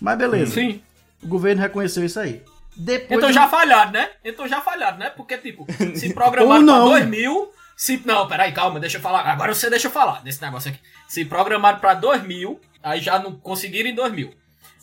[0.00, 0.80] Mas beleza, Sim.
[1.22, 2.42] o governo reconheceu isso aí.
[2.74, 4.08] Depois Então já falharam, né?
[4.24, 5.10] Então já falharam, né?
[5.10, 6.88] Porque, tipo, se programaram pra não.
[6.88, 7.52] 2000...
[7.76, 9.22] Se, não, peraí, calma, deixa eu falar.
[9.22, 10.78] Agora você deixa eu falar desse negócio aqui.
[11.08, 14.34] Se programaram pra 2000, aí já não conseguiram em 2000.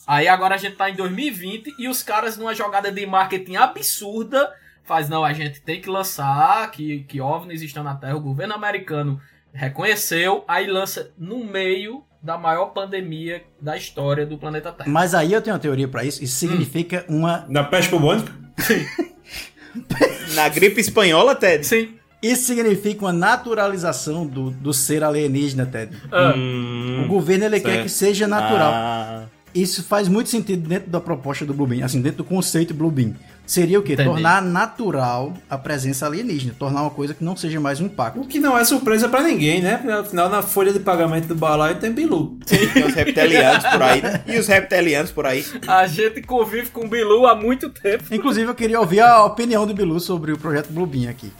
[0.08, 4.52] Aí agora a gente tá em 2020 e os caras, numa jogada de marketing absurda,
[4.88, 8.15] faz, não, a gente tem que lançar que, que OVNIs estão na Terra.
[8.15, 9.19] O governo americano
[9.54, 14.89] reconheceu, aí lança no meio da maior pandemia da história do planeta Terra.
[14.89, 16.23] Mas aí eu tenho uma teoria pra isso.
[16.23, 17.45] Isso significa uma.
[17.50, 18.32] Da peste bubônica?
[20.36, 21.65] Na gripe espanhola, Ted?
[21.65, 21.93] Sim.
[22.21, 25.95] Isso significa uma naturalização do, do ser alienígena, Ted.
[26.12, 28.71] Ah, Hum, O governo ele quer que seja natural.
[28.73, 33.13] ah, Isso faz muito sentido dentro da proposta do Bluebeam, assim, dentro do conceito Bluebeam.
[33.47, 33.93] Seria o quê?
[33.93, 34.10] Entendi.
[34.10, 38.19] Tornar natural a presença alienígena, tornar uma coisa que não seja mais um impacto.
[38.19, 39.77] O que não é surpresa pra ninguém, né?
[39.77, 42.38] Porque, Afinal, na folha de pagamento do balaio tem Bilu.
[42.45, 44.01] tem os reptilianos por aí.
[44.01, 44.21] né?
[44.27, 45.45] E os reptilianos por aí.
[45.65, 48.03] a gente convive com o Bilu há muito tempo.
[48.13, 51.31] Inclusive, eu queria ouvir a opinião do Bilu sobre o projeto Bluebeam aqui.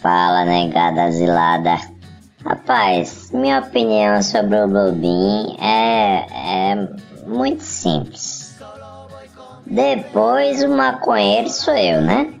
[0.00, 1.76] Fala, negada zilada.
[2.44, 6.88] Rapaz, minha opinião sobre o Bluebeam é, é
[7.26, 8.29] muito simples.
[9.70, 12.34] Depois o maconheiro sou eu, né?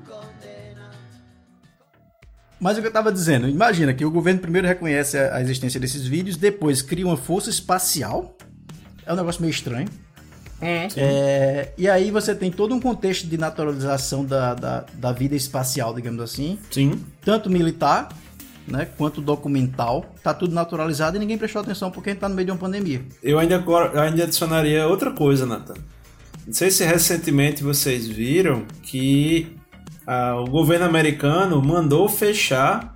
[2.58, 6.06] Mas o que eu tava dizendo, imagina que o governo primeiro reconhece a, existência desses
[6.06, 8.36] vídeos, depois cria uma força espacial.
[9.06, 9.88] É um negócio meio estranho.
[10.60, 15.94] É, e aí você tem todo um contexto de naturalização da, da, da vida espacial,
[15.94, 16.58] digamos assim.
[16.70, 17.02] Sim.
[17.24, 18.10] Tanto militar,
[18.68, 20.04] né, quanto documental.
[20.22, 22.58] Tá tudo naturalizado e ninguém prestou atenção porque a gente tá no meio de uma
[22.58, 23.00] pandemia.
[23.22, 25.76] Eu ainda, eu ainda adicionaria outra coisa, Nathan.
[26.46, 29.56] Não sei se recentemente vocês viram que
[30.06, 32.94] ah, o governo americano mandou fechar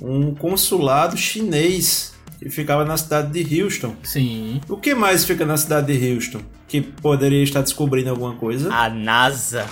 [0.00, 3.94] um consulado chinês que ficava na cidade de Houston.
[4.02, 4.60] Sim.
[4.68, 6.40] O que mais fica na cidade de Houston?
[6.66, 8.72] Que poderia estar descobrindo alguma coisa?
[8.72, 9.66] A NASA.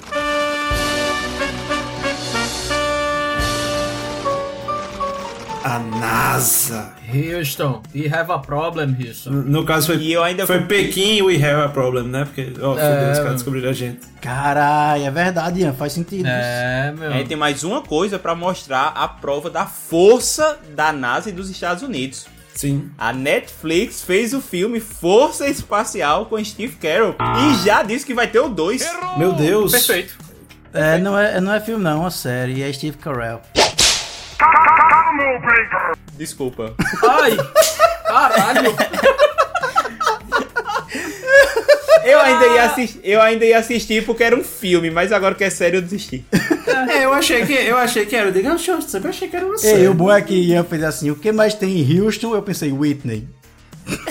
[5.63, 6.95] A NASA.
[7.13, 9.31] Houston, we have a problem, Houston.
[9.31, 12.25] No no caso foi, E eu ainda foi Pequim we have a problem, né?
[12.25, 14.01] Porque, ó, É, fudeu, os caras descobriram a gente.
[14.23, 16.27] Caralho, é verdade, Ian, faz sentido.
[16.27, 17.11] É, meu.
[17.11, 21.33] A gente tem mais uma coisa pra mostrar a prova da força da NASA e
[21.33, 22.27] dos Estados Unidos.
[22.55, 22.91] Sim.
[22.97, 28.27] A Netflix fez o filme Força Espacial com Steve Carell e já disse que vai
[28.27, 28.91] ter o 2.
[29.19, 29.73] Meu Deus.
[29.73, 30.17] Perfeito.
[30.73, 33.41] É, não é, não é filme não, é uma série, é Steve Carell.
[36.17, 36.75] Desculpa.
[37.09, 37.37] Ai,
[38.07, 38.77] caralho.
[42.05, 45.45] Eu ainda, ia assistir, eu ainda ia assistir porque era um filme, mas agora que
[45.45, 46.25] é sério eu desisti.
[46.89, 48.29] É, eu achei que, eu achei que era.
[48.29, 49.83] Eu digo, "Ah, eu sempre achei que era uma série.
[49.83, 52.35] Ei, o bom é que Ian fez assim, o que mais tem em Houston?
[52.35, 53.29] Eu pensei, Whitney.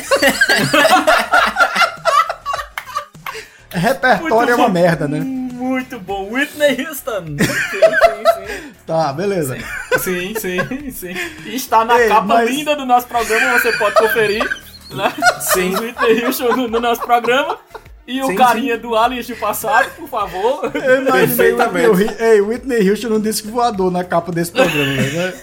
[3.71, 5.38] Repertório é uma merda, né?
[5.59, 6.29] Muito bom.
[6.31, 7.25] Whitney Houston.
[7.39, 9.57] Sim, sim, Tá, beleza.
[9.99, 10.33] sim.
[10.33, 11.15] Sim, sim, sim.
[11.45, 14.43] E está na Ei, capa mas- linda do nosso programa, você pode conferir.
[14.91, 15.13] Né?
[15.41, 15.75] Sim.
[15.77, 17.57] Whitney Houston no, no nosso programa.
[18.07, 20.71] E o Sim, carinha do Aliens do passado, por favor.
[20.73, 21.89] Eu imaginei Perfeitamente.
[21.89, 25.33] Whitney, Ei, Whitney Houston não disse voador na capa desse programa, né?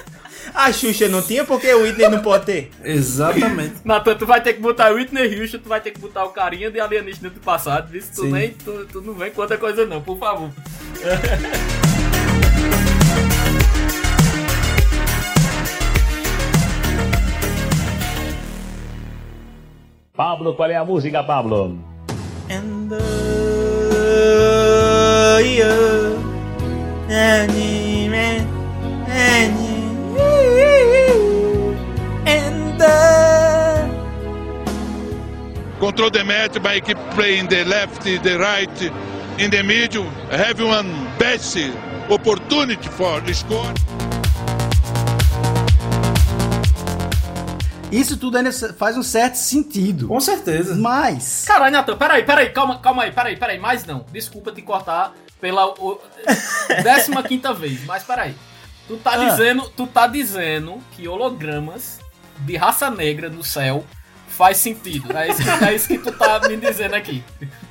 [0.55, 2.71] A Xuxa não tinha porque o Whitney não pode ter.
[2.83, 3.75] Exatamente.
[3.85, 6.71] Natan, tu vai ter que botar Whitney Houston, tu vai ter que botar o carinha
[6.71, 7.91] de alienígena do passado.
[7.91, 8.03] Viu?
[8.03, 8.33] Tu, Sim.
[8.33, 10.51] nem, tu, tu não vem com outra coisa não, por favor.
[20.15, 21.79] Pablo, qual é a música, Pablo?
[22.49, 22.97] And the,
[25.43, 26.17] yeah,
[27.11, 28.47] anime,
[29.11, 29.86] anime.
[35.79, 38.83] Control the match by keep playing the left, the right,
[39.39, 40.05] in the middle.
[40.31, 41.57] Have one best
[42.11, 43.73] opportunity for the score.
[47.93, 50.09] Isso tudo ainda faz um certo sentido.
[50.09, 50.75] Com certeza.
[50.75, 51.45] Mas.
[51.47, 54.05] Caralho, Natan, peraí, peraí, calma, calma aí, peraí, peraí, mais não.
[54.11, 56.01] Desculpa te cortar pela o,
[56.83, 58.35] décima quinta vez, mas peraí.
[58.89, 59.31] Tu tá Ah.
[59.31, 61.99] dizendo, tu tá dizendo que hologramas
[62.39, 63.85] de raça negra no céu
[64.29, 65.17] faz sentido.
[65.17, 67.25] É isso, que- é isso que tu tá me dizendo aqui.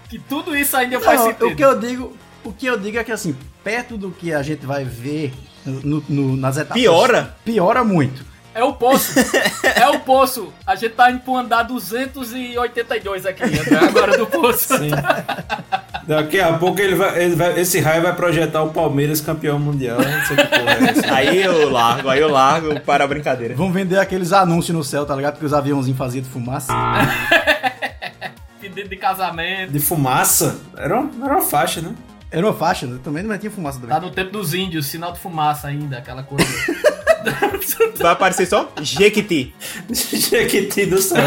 [0.09, 1.47] Que tudo isso ainda faz Não, sentido.
[1.47, 4.41] o que eu digo, o que eu digo é que assim, perto do que a
[4.43, 5.33] gente vai ver
[5.65, 6.81] no- no- nas etapas.
[6.81, 7.35] Piora?
[7.45, 8.25] Piora muito.
[8.55, 9.13] É o poço.
[9.75, 10.53] é o poço.
[10.65, 13.43] A gente tá indo pro andar 282 aqui,
[13.75, 14.73] agora do poço.
[16.07, 19.97] Daqui a pouco ele vai, ele vai- esse raio vai projetar o Palmeiras campeão mundial.
[19.97, 21.11] Não sei que porra é essa.
[21.13, 23.53] Aí eu largo, aí eu largo para a brincadeira.
[23.55, 25.33] Vão vender aqueles anúncios no céu, tá ligado?
[25.33, 26.71] Porque os aviãozinhos faziam de fumaça.
[28.61, 29.71] Pedido de casamento.
[29.73, 30.57] De fumaça?
[30.77, 31.93] Era uma, era uma faixa, né?
[32.31, 32.99] Era uma faixa, né?
[33.03, 33.93] também não tinha fumaça também.
[33.95, 36.45] Tá no tempo dos índios, sinal de fumaça ainda, aquela coisa.
[37.97, 39.53] Vai aparecer só Jequiti.
[39.91, 41.23] Jequiti do céu.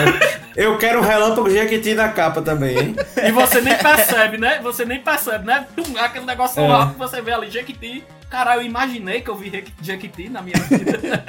[0.56, 2.96] Eu quero um relâmpago Jequiti na capa também, hein?
[3.16, 4.61] E você nem percebe, né?
[4.62, 5.66] Você nem percebe, né?
[5.76, 6.66] Tum, aquele negócio É.
[6.68, 8.04] lá que você vê ali, Jequiti.
[8.30, 11.24] Caralho, eu imaginei que eu vi Jequi- Jequiti na minha vida.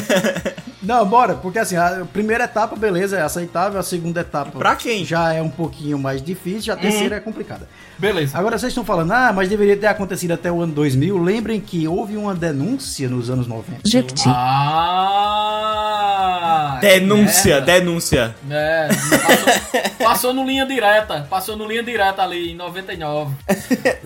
[0.82, 5.04] Não, bora, porque assim, a primeira etapa, beleza, é aceitável, a segunda etapa Pra quem?
[5.04, 7.68] já é um pouquinho mais difícil, a terceira é complicada.
[8.00, 8.36] Beleza.
[8.38, 11.18] Agora vocês estão falando, ah, mas deveria ter acontecido até o ano 2000.
[11.22, 13.82] Lembrem que houve uma denúncia nos anos 90.
[13.84, 14.26] Jequiti.
[15.60, 16.78] Ah!
[16.80, 17.72] Denúncia, merda.
[17.72, 18.34] denúncia.
[18.50, 19.52] É, passou,
[20.06, 21.26] passou no linha direta.
[21.28, 23.34] Passou no linha direta ali em 99.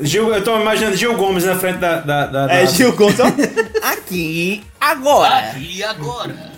[0.00, 2.00] Gil, eu tô imaginando Gil Gomes na frente da.
[2.00, 3.16] da, da É da- Gil Gomes.
[3.82, 5.54] Aqui, agora.
[5.58, 6.52] E agora?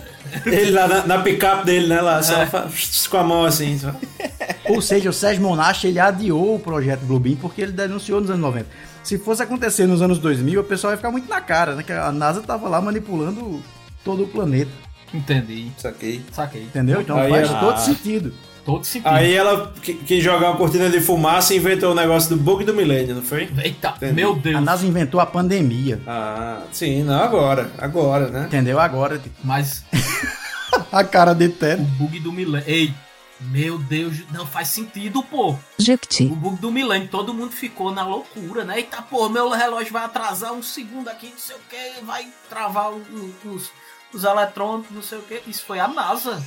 [0.45, 2.01] Ele lá na, na picape dele, né?
[2.01, 2.67] Lá, só fa-
[3.11, 3.79] com a mão assim.
[3.79, 3.91] Só.
[4.69, 8.43] Ou seja, o Sérgio Monache, ele adiou o projeto Bluebeam porque ele denunciou nos anos
[8.43, 8.67] 90.
[9.03, 11.83] Se fosse acontecer nos anos 2000, o pessoal ia ficar muito na cara, né?
[11.83, 13.63] Que a NASA tava lá manipulando
[14.05, 14.71] todo o planeta,
[15.15, 15.71] Entendi.
[15.79, 16.21] Saquei.
[16.33, 16.63] Saquei.
[16.65, 17.01] entendeu?
[17.01, 18.35] Então Aí faz ela- todo sentido.
[18.65, 19.09] Todo sentido.
[19.09, 22.65] Aí ela que- quis jogar uma cortina de fumaça e inventou o negócio do bug
[22.65, 23.49] do milênio, não foi?
[23.63, 24.13] Eita, Entendi.
[24.15, 24.65] meu A Deus.
[24.65, 27.71] NASA inventou a pandemia, Ah, sim, não agora.
[27.79, 28.45] Agora, né?
[28.49, 28.81] entendeu?
[28.81, 29.85] Agora, Mas
[30.91, 31.81] a cara de o Ted.
[31.97, 32.65] bug do milênio.
[32.69, 32.93] Ei,
[33.41, 35.57] meu Deus, não faz sentido, pô.
[35.79, 36.25] Jequiti.
[36.25, 38.77] O bug do milênio, todo mundo ficou na loucura, né?
[38.79, 42.93] Eita, pô, meu relógio vai atrasar um segundo aqui, não sei o que, vai travar
[42.93, 43.71] o- o- os,
[44.15, 45.43] os eletrônicos, não sei o que.
[45.47, 46.43] Isso foi a NASA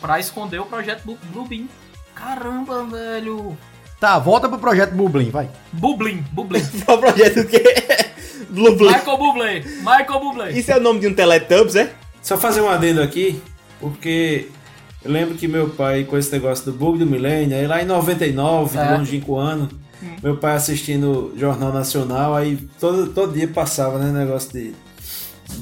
[0.00, 1.68] pra esconder o projeto Blu- Bluebeam.
[2.14, 3.56] Caramba, velho.
[4.00, 5.50] Tá, volta pro projeto Bluebeam, vai.
[5.72, 6.62] Bublin, Bublin.
[6.86, 7.62] É o projeto que
[8.50, 8.70] Blue.
[8.76, 10.52] Michael Bublé, Michael Bublé.
[10.52, 11.92] Isso é o nome de um Teletubbies, é?
[12.22, 13.42] Só fazer um adendo aqui,
[13.80, 14.48] porque
[15.08, 17.86] eu lembro que meu pai, com esse negócio do bug do milênio, aí lá em
[17.86, 18.84] 99, É.
[18.86, 19.68] de longínquo ano,
[20.22, 24.74] meu pai assistindo Jornal Nacional, aí todo, todo dia passava, né, negócio de,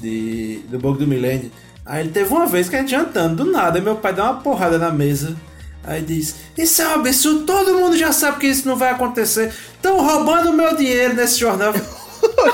[0.01, 1.51] de, do bug do milênio.
[1.85, 4.35] Aí ele teve uma vez que a gente jantando, do nada, meu pai deu uma
[4.35, 5.37] porrada na mesa.
[5.85, 9.53] Aí diz, isso é um absurdo, todo mundo já sabe que isso não vai acontecer.
[9.77, 11.73] Estão roubando meu dinheiro nesse jornal.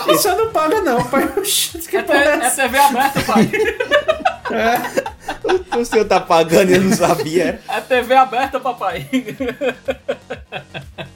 [0.06, 1.28] Você não paga não, pai.
[1.88, 2.50] Que É, é é?
[2.50, 3.50] TV aberta, pai.
[5.78, 7.60] O senhor tá pagando e eu não sabia.
[7.68, 9.06] É TV aberta, papai.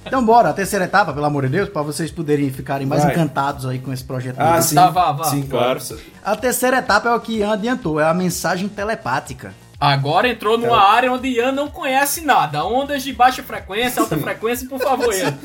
[0.07, 3.13] Então bora, a terceira etapa, pelo amor de Deus, pra vocês poderem ficarem mais Vai.
[3.13, 4.37] encantados aí com esse projeto.
[4.39, 4.75] Ah, sim.
[4.75, 5.25] Tá, vá, vá.
[5.25, 5.81] Sim, claro.
[6.25, 9.53] A terceira etapa é o que Ian adiantou, é a mensagem telepática.
[9.79, 12.65] Agora entrou numa área onde Ian não conhece nada.
[12.65, 15.37] Ondas de baixa frequência, alta frequência, por favor, Ian.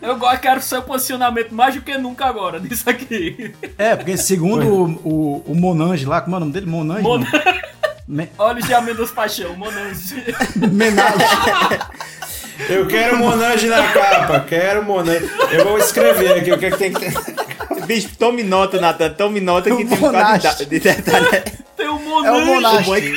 [0.00, 3.54] Eu quero seu posicionamento mais do que nunca agora disso aqui.
[3.76, 6.66] É, porque segundo o, o, o Monange lá, como é o nome dele?
[6.66, 7.02] Monange?
[7.02, 7.24] Mon-.
[8.08, 8.74] Me- Olhos de
[9.12, 10.14] Paixão, Monange.
[10.56, 11.18] Menage.
[12.68, 15.30] Eu quero Monange na capa, quero Monange.
[15.52, 17.14] Eu vou escrever aqui o que, é que tem que ter.
[17.86, 21.42] Bicho, tome nota, Natan, tome nota que O tem um bocado de detalhe.
[21.76, 23.14] Tem o É o Monange.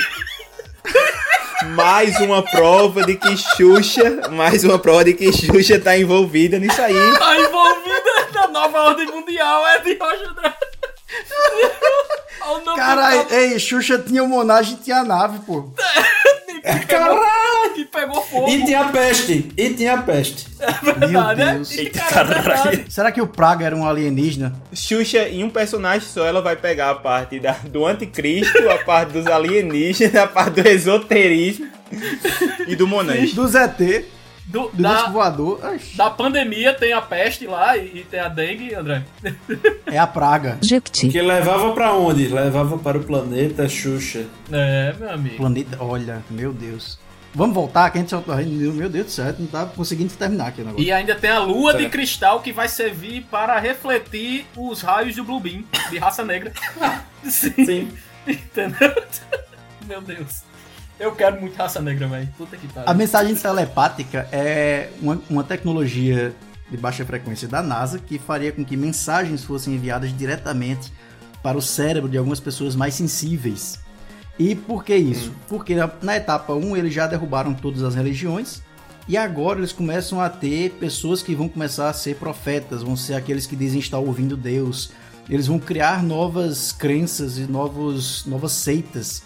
[1.76, 6.82] Mais uma prova de que Xuxa, mais uma prova de que Xuxa tá envolvida nisso
[6.82, 7.18] aí.
[7.18, 10.34] Tá envolvida na nova ordem mundial, é de Roger
[12.76, 15.70] Caralho, ei, Xuxa tinha o Monage e tinha a nave, pô.
[16.64, 18.50] pegou, que pegou fogo.
[18.50, 20.48] E tinha peste, e tinha peste.
[20.82, 21.54] Meu Verdade, né?
[21.56, 21.72] Deus.
[21.74, 22.86] E, cara, é verdade.
[22.90, 24.54] Será que o Praga era um alienígena?
[24.74, 29.12] Xuxa, em um personagem só, ela vai pegar a parte da, do anticristo, a parte
[29.14, 31.68] dos alienígenas, a parte do esoterismo
[32.68, 33.34] e do Monange.
[33.36, 34.06] Do ZT,
[34.46, 35.66] Do, do disco da, voador.
[35.66, 35.96] Oxi.
[35.96, 39.04] da pandemia tem a peste lá e, e tem a dengue, André.
[39.86, 40.58] É a praga.
[40.92, 42.28] Que levava pra onde?
[42.28, 44.26] Levava para o planeta Xuxa.
[44.52, 45.38] É, meu amigo.
[45.38, 45.78] Planeta.
[45.80, 46.98] Olha, meu Deus.
[47.36, 48.24] Vamos voltar, que a gente só.
[48.28, 50.86] Meu Deus do céu, não tá conseguindo terminar aqui o negócio.
[50.86, 55.24] E ainda tem a lua de cristal que vai servir para refletir os raios do
[55.24, 56.52] Blue Beam, de raça negra.
[57.26, 57.66] Sim.
[57.66, 57.92] Sim.
[58.28, 58.94] Entendeu?
[59.88, 60.44] Meu Deus.
[61.00, 62.30] Eu quero muito raça negra, velho.
[62.38, 62.90] Puta que pariu.
[62.90, 66.34] A mensagem telepática é uma, uma tecnologia
[66.70, 70.92] de baixa frequência da NASA que faria com que mensagens fossem enviadas diretamente
[71.42, 73.80] para o cérebro de algumas pessoas mais sensíveis.
[74.40, 75.32] E por que isso?
[75.48, 78.64] Porque na, na etapa 1 eles já derrubaram todas as religiões
[79.08, 83.14] E agora eles começam a ter pessoas que vão começar a ser profetas, vão ser
[83.14, 84.92] aqueles que dizem estar ouvindo Deus.
[85.30, 89.24] Eles vão criar novas crenças e novos, novas seitas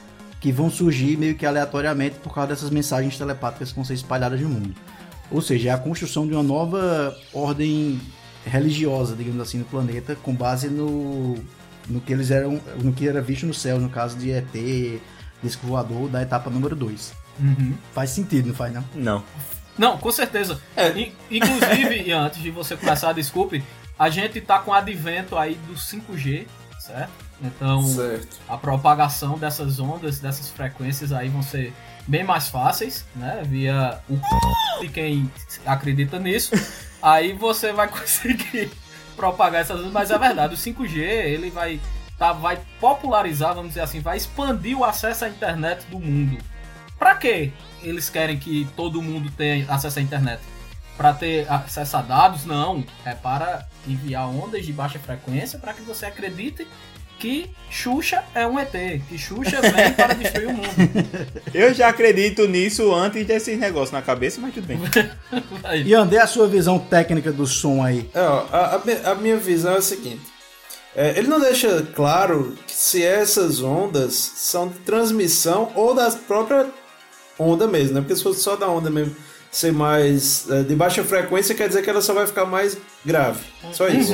[0.47, 4.39] que vão surgir meio que aleatoriamente por causa dessas mensagens telepáticas que vão ser espalhadas
[4.39, 4.73] no mundo.
[5.29, 7.99] Ou seja, é a construção de uma nova ordem
[8.45, 11.35] religiosa, digamos assim, no planeta, com base no,
[11.89, 15.01] no que eles eram, no que era visto no céu, no caso de ET,
[15.43, 17.13] disco voador da etapa número 2.
[17.41, 17.73] Uhum.
[17.93, 18.85] Faz sentido, não faz não?
[18.95, 19.23] Não.
[19.77, 20.61] Não, com certeza.
[20.95, 23.61] I- Inclusive, Ian, antes de você começar, desculpe,
[23.99, 26.45] a gente tá com o advento aí do 5G,
[26.79, 27.26] certo?
[27.41, 28.37] Então, Certo.
[28.49, 31.73] a propagação dessas ondas, dessas frequências aí vão ser
[32.07, 33.41] bem mais fáceis, né?
[33.45, 34.19] Via o
[34.81, 35.31] de quem
[35.65, 36.51] acredita nisso.
[37.01, 38.71] Aí você vai conseguir
[39.15, 41.79] propagar essas ondas, mas é verdade, o 5G, ele vai
[42.17, 46.37] tá, vai popularizar, vamos dizer assim, vai expandir o acesso à internet do mundo.
[46.97, 47.51] Pra quê?
[47.83, 50.41] Eles querem que todo mundo tenha acesso à internet?
[50.97, 52.43] Para ter acesso a dados?
[52.43, 52.83] Não.
[53.05, 56.67] É para enviar ondas de baixa frequência para que você acredite
[57.19, 58.71] que Xuxa é um ET,
[59.09, 60.67] que Xuxa vem para destruir o mundo.
[61.53, 64.79] Eu já acredito nisso antes desses negócios na cabeça, mas tudo bem.
[65.85, 68.09] E André, a sua visão técnica do som aí?
[68.13, 70.21] É, ó, a, a mi- a minha visão é a seguinte.
[70.95, 76.67] É, ele não deixa claro se essas ondas são de transmissão ou da própria
[77.37, 78.01] onda mesmo, né?
[78.01, 79.15] Porque se fosse só da onda mesmo
[79.57, 83.39] ser mais é, de baixa frequência, quer dizer que ela só vai ficar mais grave.
[83.71, 84.13] Só isso.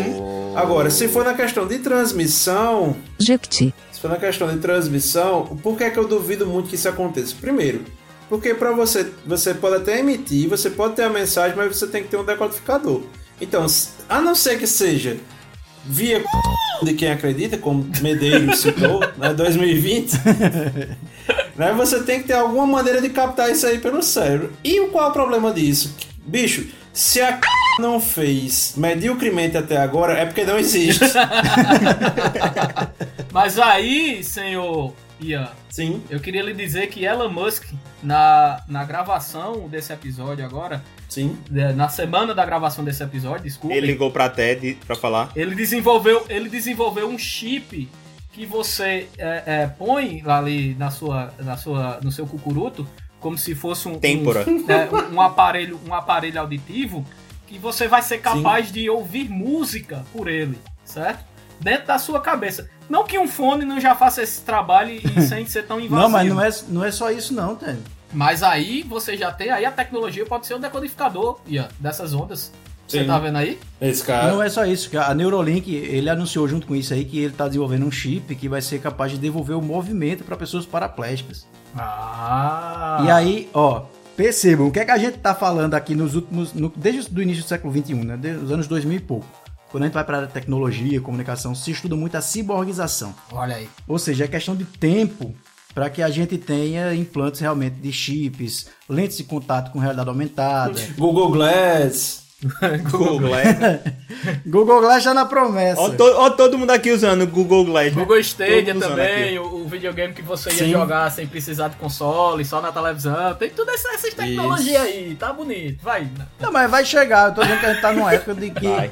[0.55, 3.73] Agora, se for na questão de transmissão, Jequiti.
[3.91, 6.87] se for na questão de transmissão, por que, é que eu duvido muito que isso
[6.87, 7.35] aconteça?
[7.41, 7.81] Primeiro,
[8.29, 12.03] porque para você, você pode até emitir, você pode ter a mensagem, mas você tem
[12.03, 13.01] que ter um decodificador.
[13.41, 13.65] Então,
[14.07, 15.17] a não ser que seja
[15.85, 16.23] via
[16.81, 20.13] de quem acredita, como Medeiros citou, né, 2020,
[21.55, 24.51] né, você tem que ter alguma maneira de captar isso aí pelo cérebro.
[24.63, 25.95] E o- qual é o problema disso?
[26.25, 27.39] Bicho, se a
[27.79, 31.03] não fez mediocremente até agora, é porque não existe.
[33.31, 36.01] Mas aí, senhor Ian, Sim.
[36.09, 37.65] eu queria lhe dizer que Elon Musk,
[38.01, 41.37] na, na gravação desse episódio agora, Sim.
[41.49, 45.31] de- na semana da gravação desse episódio, desculpa, Ele ligou pra TED pra falar.
[45.35, 47.89] ele desenvolveu, ele desenvolveu um chip
[48.33, 52.85] que você é, é, põe lá ali na sua, na sua, no seu cucuruto,
[53.19, 53.97] como se fosse um, um,
[54.69, 57.05] é, um- um aparelho, um aparelho auditivo,
[57.47, 61.23] que você vai ser capaz de ouvir música por ele, certo?
[61.61, 62.69] Dentro da sua cabeça.
[62.89, 66.01] Não que um fone não já faça esse trabalho e sem ser tão invasivo.
[66.01, 67.83] Não, mas não é, não é só isso não, Tênis.
[68.11, 72.51] Mas aí você já tem, aí a tecnologia pode ser o decodificador Ian, dessas ondas.
[72.87, 73.59] Você tá vendo aí?
[73.81, 74.31] Esse cara.
[74.31, 77.33] Não é só isso, que a Neuralink, ele anunciou junto com isso aí que ele
[77.33, 81.45] tá desenvolvendo um chip que vai ser capaz de devolver o movimento para pessoas paraplégicas.
[81.75, 83.03] Ah.
[83.05, 83.83] E aí, ó,
[84.15, 87.21] percebam, o que é que a gente tá falando aqui nos últimos, no- desde o
[87.21, 89.25] início do século XXI, né, dos anos 2000 e pouco.
[89.71, 93.13] Quando a gente vai para tecnologia, comunicação, se estuda muito a ciborgização.
[93.31, 93.67] Olha aí.
[93.87, 95.33] Ou seja, é questão de tempo
[95.73, 100.79] para que a gente tenha implantes realmente de chips, lentes de contato com realidade aumentada.
[100.95, 102.22] Google Glass.
[102.91, 103.79] Google Glass.
[104.45, 105.81] Google Glass já na promessa.
[105.81, 107.93] Ó, to- ó todo mundo aqui usando o Google Glass.
[107.93, 110.71] Google Stadia mundo usando também, o, o videogame que você ia Sim.
[110.71, 113.33] jogar sem precisar de console, só na televisão.
[113.35, 115.81] Tem todas essas, essas tecnologias aí, tá bonito.
[115.83, 116.07] Vai.
[116.39, 117.29] Não, mas vai chegar.
[117.29, 118.91] Eu tô dizendo que a gente tá numa época de que Vai.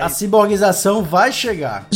[0.00, 1.86] a ciborgização vai chegar.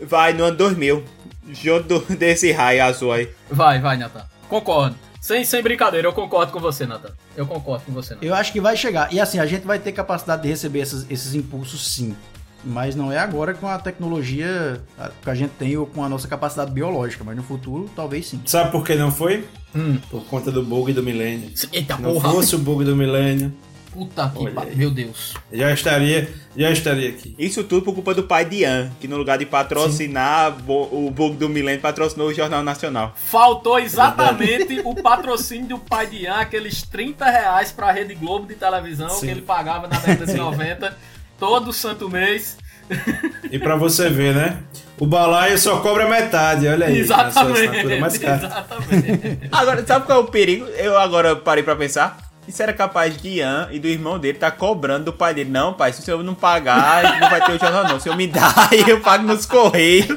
[0.00, 1.04] Vai no ano 2000.
[1.50, 3.28] Junto do- desse raio azul aí.
[3.50, 4.22] Vai, vai, Nathan.
[4.48, 4.94] Concordo.
[5.28, 7.10] Sem, sem brincadeira, eu concordo com você, Nathan.
[7.36, 8.26] Eu concordo com você, Nathan.
[8.26, 9.12] Eu acho que vai chegar.
[9.12, 12.16] E assim, a gente vai ter capacidade de receber esses, esses impulsos sim.
[12.64, 14.80] Mas não é agora com a tecnologia
[15.22, 17.24] que a gente tem ou com a nossa capacidade biológica.
[17.24, 18.40] Mas no futuro, talvez sim.
[18.46, 19.46] Sabe por que não foi?
[19.76, 19.98] Hum.
[20.10, 21.50] Por conta do bug do milênio.
[21.74, 22.30] Eita Se não porra.
[22.30, 23.52] fosse o bug do milênio,
[23.92, 24.76] Puta que pariu.
[24.76, 25.34] Meu Deus.
[25.52, 27.34] já estaria, já estaria aqui.
[27.38, 31.10] Isso tudo por culpa do pai de Ian, que no lugar de patrocinar bo- o
[31.10, 33.14] bug do milênio, patrocinou o Jornal Nacional.
[33.16, 38.54] Faltou exatamente o patrocínio do pai de Ian, aqueles 30 reais pra Rede Globo de
[38.54, 39.26] televisão Sim.
[39.26, 40.96] que ele pagava na década de 90,
[41.38, 42.56] todo santo mês.
[43.50, 44.58] E pra você ver, né?
[44.98, 47.00] O balaio só cobra metade, olha aí.
[47.02, 48.18] assinatura mais Exatamente.
[48.18, 48.46] cara.
[48.46, 49.38] Exatamente.
[49.52, 50.64] Agora, sabe qual é o perigo?
[50.66, 52.27] Eu agora parei pra pensar.
[52.48, 55.50] Isso era capaz de Ian e do irmão dele tá cobrando do pai dele.
[55.50, 58.00] Não, pai, se o senhor não pagar, não vai ter o jornal não.
[58.00, 60.16] Se eu me dar, eu pago nos correios.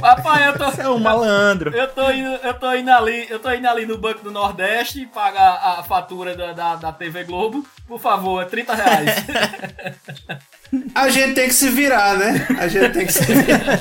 [0.00, 0.70] Papai, eu tô.
[0.70, 1.74] Você é um malandro.
[1.74, 5.04] Eu tô, indo, eu tô indo ali, eu tô indo ali no Banco do Nordeste
[5.12, 7.66] pagar a fatura da, da, da TV Globo.
[7.88, 9.10] Por favor, é 30 reais.
[10.94, 12.46] A gente tem que se virar, né?
[12.58, 13.80] A gente tem que se virar.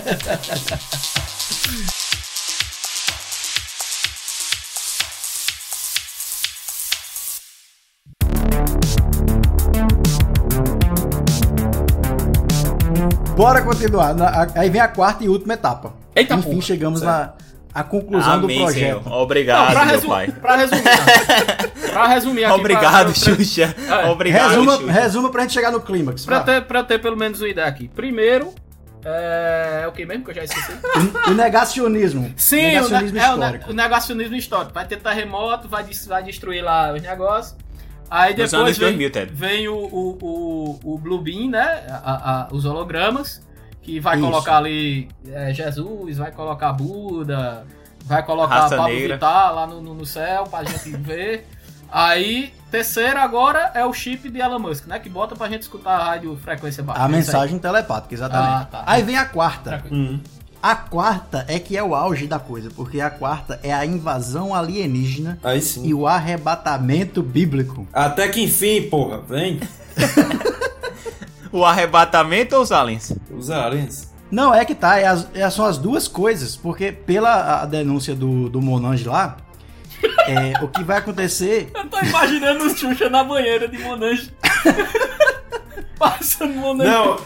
[13.36, 14.14] Bora continuar.
[14.14, 15.94] Na- a- aí vem a quarta e última etapa.
[16.16, 16.62] Eita Enfim, porra.
[16.62, 17.34] chegamos na
[17.74, 19.04] a conclusão Amém, do projeto.
[19.04, 19.14] Senhor.
[19.22, 20.28] Obrigado, pra, meu pai.
[20.32, 20.84] pra resumir,
[21.92, 22.54] pra resumir aqui.
[22.60, 23.76] Obrigado, pra, pra, Xuxa.
[23.90, 24.06] É.
[24.10, 24.92] Obrigado, resuma, Xuxa.
[24.92, 26.24] resuma pra gente chegar no clímax.
[26.26, 26.44] pra, vá.
[26.44, 27.88] ter, pra ter pelo menos uma ideia aqui.
[27.88, 28.54] Primeiro,
[29.04, 30.72] é, é o que mesmo que eu já esqueci?
[31.28, 32.32] O, negacionismo.
[32.38, 33.72] Sim, negacionismo o, ne- é, o, ne- histórico.
[33.72, 34.74] o negacionismo histórico.
[34.76, 37.56] Vai ter terremoto, vai, des- vai destruir lá os negócios.
[38.16, 39.34] Aí depois vem, 2000, Ted.
[39.34, 40.18] vem o, o,
[40.84, 41.84] o, o Blue Beam, né?
[41.90, 43.42] A- a- os hologramas.
[43.82, 44.26] Que vai Isso.
[44.26, 47.66] colocar ali é, Jesus, vai colocar Buda,
[48.06, 49.16] vai colocar Raça Pablo Negra.
[49.16, 51.46] Vittar lá no, no, no céu pra gente ver.
[51.92, 55.00] Aí, terceiro agora é o chip de Elon Musk, né?
[55.00, 57.04] Que bota pra gente escutar a rádio frequência baixa.
[57.04, 58.62] A mensagem telepática, exatamente.
[58.64, 58.84] Ah, tá.
[58.86, 59.72] Aí vem a quarta.
[59.72, 60.22] Tranquilo.
[60.64, 64.56] A quarta é que é o auge da coisa, porque a quarta é a invasão
[64.56, 65.86] alienígena Aí sim.
[65.86, 67.86] e o arrebatamento bíblico.
[67.92, 69.60] Até que enfim, porra, vem.
[71.52, 73.14] O arrebatamento ou os aliens?
[73.30, 74.12] Os aliens.
[74.32, 78.16] Não, é que tá, é as- é- são as duas coisas, porque pela a denúncia
[78.16, 79.38] do, do Monange lá,
[80.28, 84.34] é, o que vai acontecer Eu tô imaginando o Xuxa na banheira de Monange.
[86.00, 86.90] Passando Monange.
[86.90, 87.20] Não,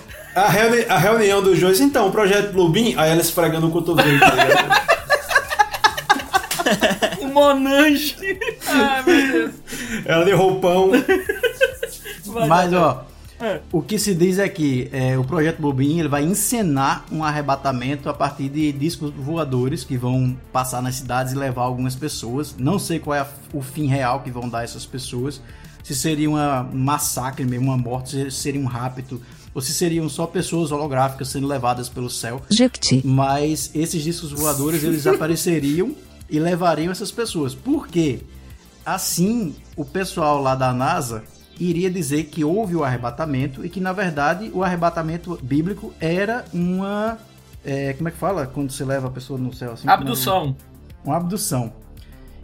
[0.45, 4.19] a, reuni- a reunião dos dois, então, o projeto Bluebeam, aí ela esfregando o cotovelo,
[4.19, 4.87] tá ligado?
[7.21, 8.15] O Monange.
[8.67, 9.51] Ai, meu Deus.
[10.05, 10.91] Ela de roupão.
[12.25, 13.05] Vai, Mas, ó,
[13.39, 13.61] É.
[13.71, 18.09] o que se diz é que é, o projeto Bobinho ele vai encenar um arrebatamento
[18.09, 22.53] a partir de discos voadores que vão passar nas cidades e levar algumas pessoas.
[22.57, 25.41] Não sei qual é a- o fim real que vão dar essas pessoas.
[25.83, 29.21] Se seria uma um massacre mesmo, uma morte, se seria um rapto,
[29.57, 32.39] ou se seriam só pessoas holográficas sendo levadas pelo céu.
[32.47, 33.01] Jequiti.
[33.03, 35.95] Mas esses discos voadores eles apareceriam
[36.29, 37.55] e levariam essas pessoas.
[37.55, 38.19] Por quê?
[38.85, 41.23] Assim, o pessoal lá da NASA
[41.59, 47.17] iria dizer que houve o arrebatamento e que, na verdade, o arrebatamento bíblico era uma.
[47.65, 48.45] é, como é que fala?
[48.45, 49.89] Quando você leva a pessoa no céu assim?
[49.89, 50.55] Abdução.
[51.03, 51.73] Uma abdução.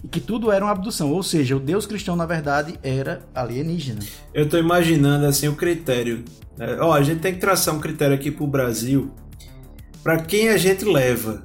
[0.04, 1.12] E que tudo era uma abdução.
[1.12, 4.02] Ou seja, o Deus cristão, na verdade, era alienígena.
[4.34, 6.24] Eu tô imaginando assim o critério.
[6.58, 6.78] né?
[6.82, 9.12] Ó, a gente tem que traçar um critério aqui pro Brasil
[10.04, 11.44] pra quem a gente leva.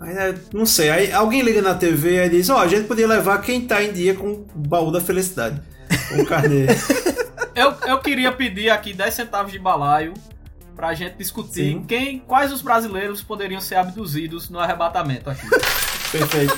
[0.00, 3.06] Aí, né, não sei, aí alguém liga na TV e diz: Ó, a gente podia
[3.06, 5.60] levar quem tá em dia com o baú da felicidade.
[6.08, 6.66] Com o carnê.
[7.52, 10.14] Eu, eu queria pedir aqui 10 centavos de balaio
[10.76, 11.84] pra gente discutir Sim.
[11.86, 15.46] quem, quais os brasileiros poderiam ser abduzidos no arrebatamento aqui.
[16.12, 16.54] Perfeito.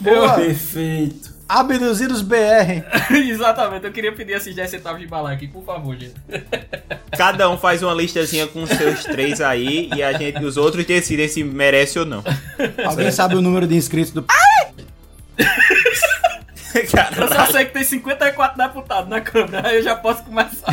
[0.00, 0.34] Boa.
[0.34, 1.38] Perfeito.
[1.48, 2.84] Abduzidos BR.
[3.10, 6.14] Exatamente, eu queria pedir esses 10 centavos de balaio aqui, por favor, gente.
[7.16, 10.84] Cada um faz uma listazinha com os seus três aí e a gente, os outros
[10.84, 12.22] decidem se merece ou não.
[12.84, 14.26] Alguém sabe o número de inscritos do.
[17.16, 20.72] Eu só sei que tem 54 deputados na Câmara, aí eu já posso começar.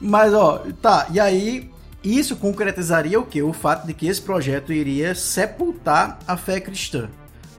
[0.00, 1.70] Mas, ó, tá, e aí
[2.02, 3.42] isso concretizaria o quê?
[3.42, 7.08] O fato de que esse projeto iria sepultar a fé cristã.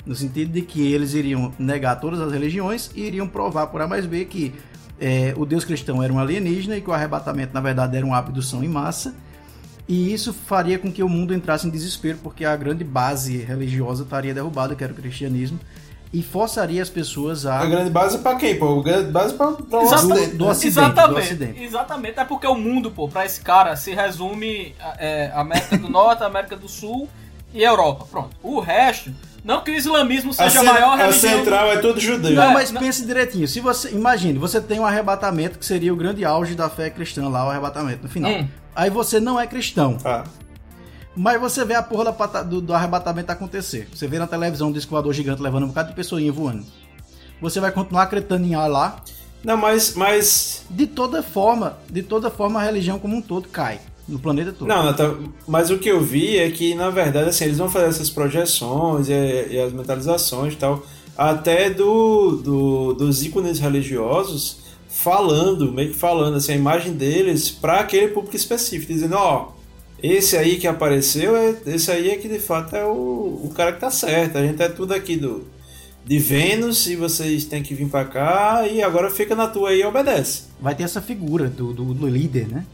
[0.06, 3.88] No sentido de que eles iriam negar todas as religiões e iriam provar por A
[3.88, 4.54] mais B que
[5.00, 8.18] é, o Deus cristão era um alienígena e que o arrebatamento, na verdade, era uma
[8.18, 9.16] abdução em massa.
[9.88, 14.04] E isso faria com que o mundo entrasse em desespero, porque a grande base religiosa
[14.04, 15.60] estaria derrubada, que era o cristianismo,
[16.14, 17.60] e forçaria as pessoas a.
[17.60, 18.80] A grande base pra quem, pô?
[18.80, 20.36] A grande base pra, pra o Exata- Ocidente.
[20.36, 21.64] do Ocidente, exatamente, do Ocidente.
[21.64, 22.20] exatamente.
[22.20, 26.56] É porque o mundo, pô, pra esse cara se resume é, América do Norte, América
[26.56, 27.10] do Sul
[27.54, 28.06] e Europa.
[28.10, 28.30] Pronto.
[28.44, 29.12] O resto,
[29.44, 31.38] não que o islamismo A, seja a maior a religião.
[31.40, 32.32] central é tudo judeu.
[32.36, 33.48] Não, É, mas não- pense direitinho.
[33.48, 33.90] Se você.
[33.92, 37.50] Imagine, você tem um arrebatamento que seria o grande auge da fé cristã lá, o
[37.50, 38.32] arrebatamento no final.
[38.32, 38.48] Hum.
[38.76, 39.98] Aí você não é cristão.
[40.06, 40.24] Ah,
[41.16, 42.12] Mas você vê a porra
[42.44, 43.88] do, do arrebatamento acontecer.
[43.94, 46.66] Você vê na televisão um disco gigante levando um bocado de pessoinha voando.
[47.42, 49.02] Você vai continuar acreditando em Allah.
[49.44, 50.64] Não, mas, mas.
[50.70, 53.80] De toda forma, de toda forma, a religião como um todo cai.
[54.08, 54.68] No planeta todo.
[54.68, 54.94] Não,
[55.48, 59.08] mas o que eu vi é que, na verdade, assim, eles vão fazer essas projeções
[59.08, 59.14] e,
[59.52, 60.84] e as mentalizações e tal,
[61.18, 64.58] até do, do- dos ícones religiosos
[64.90, 69.52] falando, meio que falando, assim, a imagem deles para aquele público específico, dizendo, ó,
[70.04, 73.72] esse aí que apareceu, é, esse aí é que de fato é o, o cara
[73.72, 75.48] que tá certo, a gente é tudo aqui do
[76.06, 79.80] de Vênus e vocês têm que vir para cá e agora fica na tua aí
[79.80, 80.44] e obedece.
[80.60, 82.66] Vai ter essa figura do, do, do líder, né?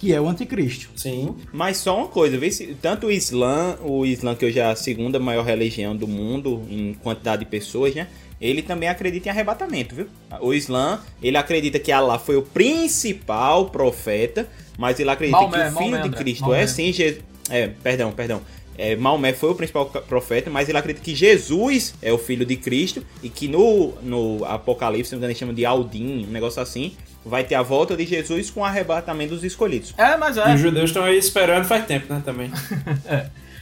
[0.00, 0.90] Que é o anticristo.
[0.96, 1.36] Sim.
[1.52, 4.74] Mas só uma coisa, vê se tanto o Islã, o Islã que hoje é a
[4.74, 8.08] segunda maior religião do mundo em quantidade de pessoas, né?
[8.42, 10.08] Ele também acredita em arrebatamento, viu?
[10.40, 15.68] O Islã, ele acredita que Allah foi o principal profeta, mas ele acredita Maomé, que
[15.68, 16.62] o filho Maomé, de Cristo Maomé.
[16.62, 17.22] é sim Jesus.
[17.48, 18.42] É, perdão, perdão.
[18.76, 22.56] é, Maomé foi o principal profeta, mas ele acredita que Jesus é o filho de
[22.56, 26.60] Cristo e que no, no Apocalipse, se não me engano, chamam de Aldim, um negócio
[26.60, 29.94] assim, vai ter a volta de Jesus com o arrebatamento dos escolhidos.
[29.96, 30.54] É, mas E é.
[30.54, 32.20] os judeus estão aí esperando faz tempo, né?
[32.24, 32.50] Também.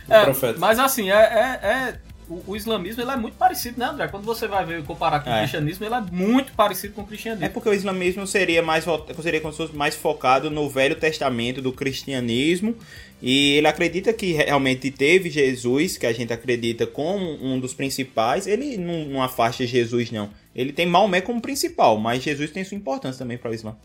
[0.08, 0.58] O É, profeta.
[0.58, 1.94] mas assim, é, é- é-
[2.30, 4.08] o, o islamismo ele é muito parecido, né, André?
[4.08, 5.40] Quando você vai ver comparar com o É.
[5.40, 7.44] cristianismo, ele é muito parecido com o cristianismo.
[7.44, 8.84] É porque o islamismo seria mais
[9.22, 12.74] seria como se fosse mais focado no Velho Testamento do cristianismo
[13.22, 18.46] e ele acredita que realmente teve Jesus, que a gente acredita como um dos principais.
[18.46, 20.30] Ele não, não afasta Jesus não.
[20.54, 23.76] Ele tem Maomé como principal, mas Jesus tem sua importância também para o Islã.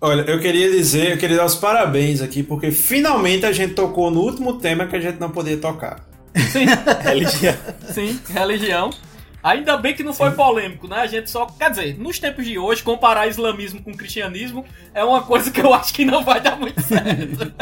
[0.00, 4.10] Olha, eu queria dizer, eu queria dar os parabéns aqui, porque finalmente a gente tocou
[4.10, 6.06] no último tema que a gente não podia tocar.
[6.50, 6.66] Sim,
[7.02, 7.54] Religião.
[7.92, 8.90] sim, religião.
[9.42, 10.96] Ainda bem que não foi polêmico, né?
[10.96, 11.44] A gente só.
[11.46, 14.64] Quer dizer, nos tempos de hoje, comparar islamismo com cristianismo
[14.94, 17.52] é uma coisa que eu acho que não vai dar muito certo.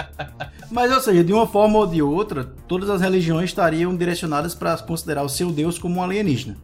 [0.70, 4.78] Mas, ou seja, de uma forma ou de outra, todas as religiões estariam direcionadas para
[4.78, 6.56] considerar o seu Deus como um alienígena.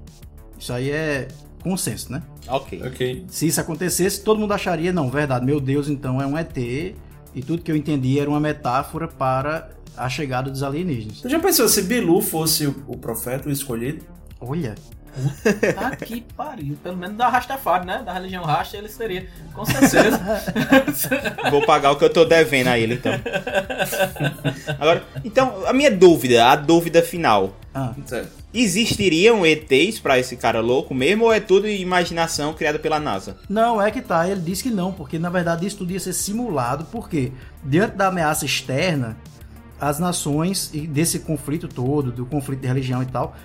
[0.59, 1.29] Isso aí é
[1.63, 2.23] consenso, né?
[2.49, 2.81] Ok.
[2.87, 3.25] Ok.
[3.29, 7.43] Se isso acontecesse, todo mundo acharia, não, verdade, meu Deus então é um ET, e
[7.45, 11.19] tudo que eu entendi era uma metáfora para a chegada dos alienígenas.
[11.21, 14.05] Você já pensou se Bilu fosse o, o profeta, o escolhido?
[14.41, 14.75] Olha,
[15.75, 16.77] Tá que pariu.
[16.83, 18.03] Pelo menos da Rastafari, né?
[18.05, 19.27] Da religião Rasta, ele seria.
[19.55, 20.21] Com certeza.
[21.51, 23.13] Vou pagar o que eu tô devendo a ele então.
[24.79, 27.57] Agora, então, a minha dúvida, a dúvida final.
[27.75, 27.95] ah.
[28.55, 33.37] Existiriam ETs pra esse cara louco mesmo ou é tudo imaginação criada pela NASA?
[33.51, 34.27] Não, é que tá.
[34.29, 37.33] Ele disse que não, porque na verdade isso tudo ia ser simulado, porque
[37.63, 39.15] diante da ameaça externa,
[39.81, 43.37] as nações, e desse conflito todo, do conflito de religião e tal,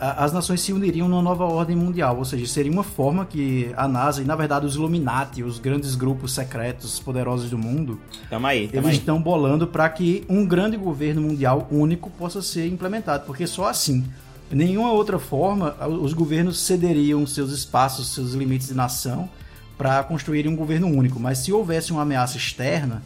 [0.00, 3.88] as nações se uniriam numa nova ordem mundial, ou seja, seria uma forma que a
[3.88, 7.98] NASA e na verdade os Illuminati, os grandes grupos secretos poderosos do mundo,
[8.30, 8.96] Tamo aí, tamo eles aí.
[8.98, 14.04] estão bolando para que um grande governo mundial único possa ser implementado, porque só assim,
[14.52, 19.28] nenhuma outra forma, os governos cederiam seus espaços, seus limites de nação
[19.76, 21.18] para construírem um governo único.
[21.18, 23.02] Mas se houvesse uma ameaça externa,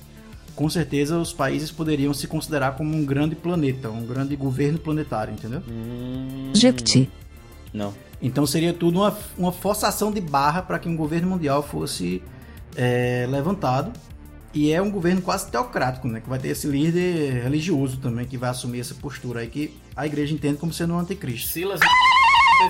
[0.55, 5.33] com certeza os países poderiam se considerar como um grande planeta, um grande governo planetário,
[5.33, 5.63] entendeu?
[6.55, 7.11] Jequiti.
[7.73, 7.95] Não.
[8.21, 12.23] Então seria tudo uma, uma forçação de barra para que um governo mundial fosse
[12.77, 13.93] é, levantado.
[14.55, 16.21] E é um governo quase teocrático, né?
[16.21, 20.07] Que vai ter esse líder religioso também que vai assumir essa postura aí que a
[20.07, 21.49] igreja entende como sendo um anticristo.
[21.49, 21.81] Silas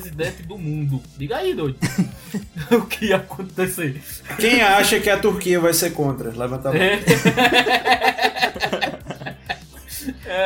[0.01, 1.01] presidente do mundo.
[1.17, 1.79] Diga aí, doido.
[2.73, 4.01] o que ia acontecer?
[4.39, 6.31] Quem acha que a Turquia vai ser contra?
[6.31, 6.83] Levanta a mão.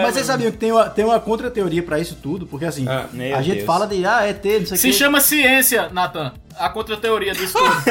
[0.03, 2.47] Mas vocês sabiam que tem uma, tem uma contra-teoria pra isso tudo?
[2.47, 3.67] Porque assim, Ah, a gente Deus.
[3.67, 4.93] fala de, ah, ET, não sei o Se que.
[4.93, 6.33] chama ciência, Nathan.
[6.59, 7.77] A contra-teoria disso tudo.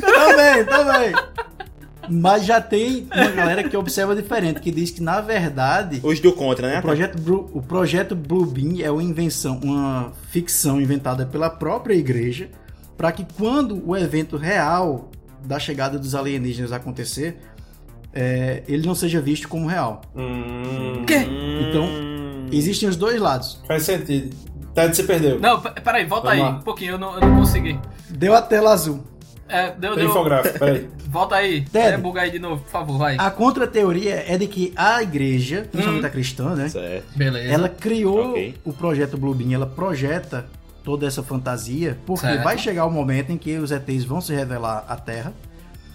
[0.00, 1.12] também, também.
[2.10, 6.32] Mas já tem uma galera que observa diferente, que diz que na verdade Os do
[6.32, 6.78] contra, né?
[6.78, 12.48] o projeto, Blue, o projeto Bluebeam é uma invenção, uma ficção inventada pela própria igreja
[12.96, 15.10] para que quando o evento real
[15.44, 17.38] da chegada dos alienígenas acontecer,
[18.12, 20.00] é, ele não seja visto como real.
[20.16, 21.04] Hum,
[21.68, 21.88] Então,
[22.50, 23.60] existem os dois lados.
[23.66, 24.34] faz sentido.
[24.74, 25.38] Ted se perdeu.
[25.40, 26.58] Não, peraí, volta Vamos aí lá.
[26.58, 27.78] um pouquinho, eu não, eu não consegui.
[28.10, 29.02] Deu a tela azul.
[29.48, 30.10] É, deu, Tem deu.
[30.10, 30.88] infográfico, peraí.
[31.08, 31.64] Volta aí.
[31.64, 31.94] Ted.
[31.94, 33.16] É, buga aí de novo, por favor, vai.
[33.18, 36.06] A contra-teoria é de que a igreja, principalmente Hum.
[36.06, 36.68] a cristã, né?
[36.68, 37.16] Certo.
[37.16, 37.52] Beleza.
[37.52, 38.54] Ela criou Ok.
[38.64, 40.46] o projeto Bluebeam, ela projeta
[40.82, 42.42] toda essa fantasia, porque Certo.
[42.44, 45.32] vai chegar o momento em que os ETs vão se revelar à Terra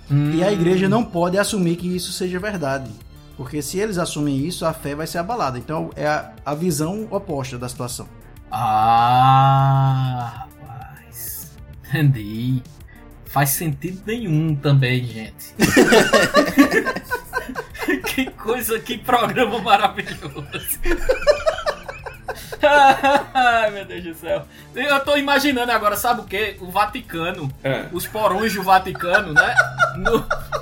[0.10, 0.32] Hum.
[0.34, 2.90] e a igreja não pode assumir que isso seja verdade.
[3.38, 5.58] Porque se eles assumem isso, a fé vai ser abalada.
[5.58, 8.08] Então é a, a visão oposta da situação.
[8.52, 11.52] Ah, rapaz.
[11.90, 12.62] Entendi.
[13.32, 15.54] Faz sentido nenhum também, gente.
[18.14, 20.80] que coisa, que programa maravilhoso.
[23.34, 24.46] Ai, meu Deus do céu.
[24.76, 26.58] Eu tô imaginando agora, sabe o que?
[26.60, 27.52] O Vaticano.
[27.64, 27.86] É.
[27.92, 29.56] Os porões do Vaticano, né?
[29.96, 30.18] No,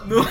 [0.05, 0.27] no-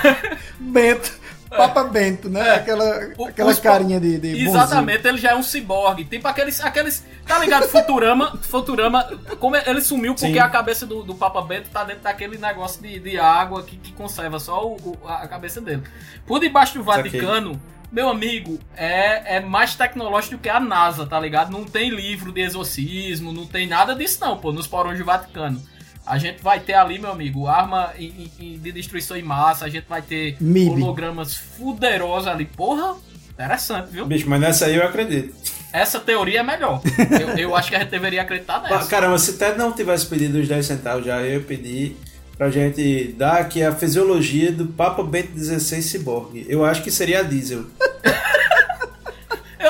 [0.58, 1.18] Bento.
[1.48, 2.50] Papa Bento, né?
[2.54, 3.14] Aquela, É.
[3.16, 6.04] O- aquela os- carinha de, de Exatamente, ele já é um ciborgue.
[6.04, 6.60] Tipo aqueles.
[6.62, 7.68] aqueles tá ligado?
[7.68, 8.36] Futurama.
[8.42, 9.04] Futurama.
[9.38, 10.38] Como ele sumiu porque Sim.
[10.38, 13.92] a cabeça do, do Papa Bento tá dentro daquele negócio de, de água que, que
[13.92, 15.82] conserva só o- o- a cabeça dele.
[16.26, 16.84] Por debaixo do.
[16.84, 17.60] Vaticano.
[17.90, 21.50] Meu amigo, é, é mais tecnológico do que a NASA, tá ligado?
[21.50, 25.62] Não tem livro de exorcismo, não tem nada disso não, pô, nos porões do Vaticano.
[26.08, 29.68] A gente vai ter ali, meu amigo, arma em- em- de destruição em massa, a
[29.68, 30.70] gente vai ter MIB.
[30.82, 32.44] hologramas fuderosos ali.
[32.46, 32.96] Porra,
[33.30, 34.06] interessante, viu?
[34.06, 35.34] Bicho, mas nessa aí eu acredito.
[35.72, 36.80] Essa teoria é melhor.
[37.20, 38.86] Eu, eu acho que a gente deveria acreditar nessa.
[38.88, 41.94] Caramba, se Ted não tivesse pedido os 10 centavos já, eu ia pedir
[42.38, 46.46] pra gente dar aqui a fisiologia do Papa Bento XVI Cyborg.
[46.48, 47.66] Eu acho que seria a diesel.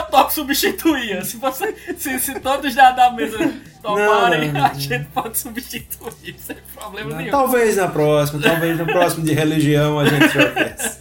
[0.08, 1.24] Eu toco substituir.
[1.24, 3.36] Se, você, se, se todos da, da mesa
[3.82, 4.66] tomarem, Não, não, não.
[4.70, 7.30] a gente pode substituir, sem problema nenhum.
[7.30, 10.98] Talvez na próxima, talvez no próximo de religião a gente já fez.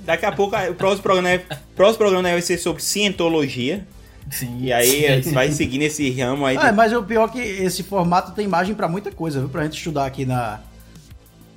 [0.00, 3.86] Daqui a pouco o próximo programa, é- o próximo programa vai ser sobre cientologia.
[4.30, 4.58] Sim.
[4.60, 6.56] E aí a gente vai seguir nesse ramo aí.
[6.56, 9.48] de- Ah, mas o pior é que esse formato tem imagem pra muita coisa, viu?
[9.48, 10.60] Pra gente estudar aqui na.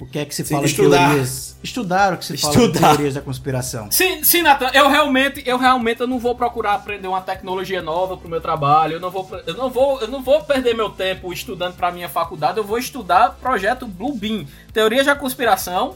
[0.03, 0.97] O que é que se Sim, fala estudar.
[0.99, 1.55] de teorias.
[1.63, 2.89] Estudar o que se fala de Estudar.
[2.95, 3.89] teorias da conspiração.
[3.89, 8.17] Sim, sim, Nathan, eu realmente, eu realmente eu não vou procurar aprender uma tecnologia nova
[8.17, 8.93] pro meu trabalho.
[8.93, 12.09] Eu não vou, eu não vou, eu não vou perder meu tempo estudando pra minha
[12.09, 12.57] faculdade.
[12.57, 15.95] Eu vou estudar projeto Bluebeam, teoria da conspiração.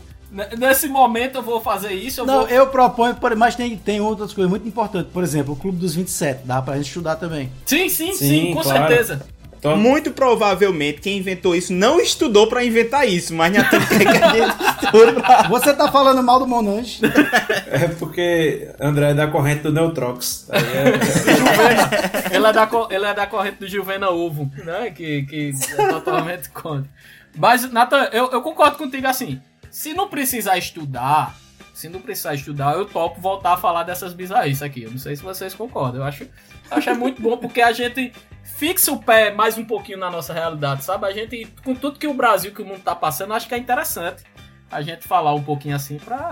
[0.58, 2.22] Nesse momento eu vou fazer isso.
[2.22, 2.48] Eu Não, vou...
[2.50, 5.12] eu proponho, por- mas tem, tem outras coisas muito importantes.
[5.12, 7.50] Por exemplo, o Clube dos 27, dá pra gente estudar também.
[7.66, 8.88] Sim, sim, sim, Sim, com claro.
[8.88, 9.26] certeza.
[9.60, 13.96] Então, Muito provavelmente quem inventou isso não estudou pra inventar isso, mas já tem que
[14.08, 15.44] a gente estuda pra...
[15.50, 17.00] Você tá falando mal do Monange?
[17.68, 20.48] é porque André é da corrente do Neutrox.
[20.50, 24.92] Aí é- ele, é da, co- ele é da corrente do Juvena Ovo, né?
[24.92, 26.90] Que, que é totalmente contra.
[27.36, 29.40] Mas, Nathan, eu, eu concordo contigo assim.
[29.70, 31.36] Se não precisar estudar,
[31.74, 34.84] se não precisar estudar, eu topo voltar a falar dessas bizarrices aqui.
[34.84, 36.02] Eu não sei se vocês concordam.
[36.02, 36.26] Eu acho,
[36.72, 38.12] acho é muito bom porque a gente
[38.58, 41.06] fixa o pé mais um pouquinho na nossa realidade, sabe?
[41.06, 43.58] A gente, com tudo que o Brasil, que o mundo tá passando, acho que é
[43.58, 44.24] interessante
[44.72, 46.30] a gente falar um pouquinho assim pra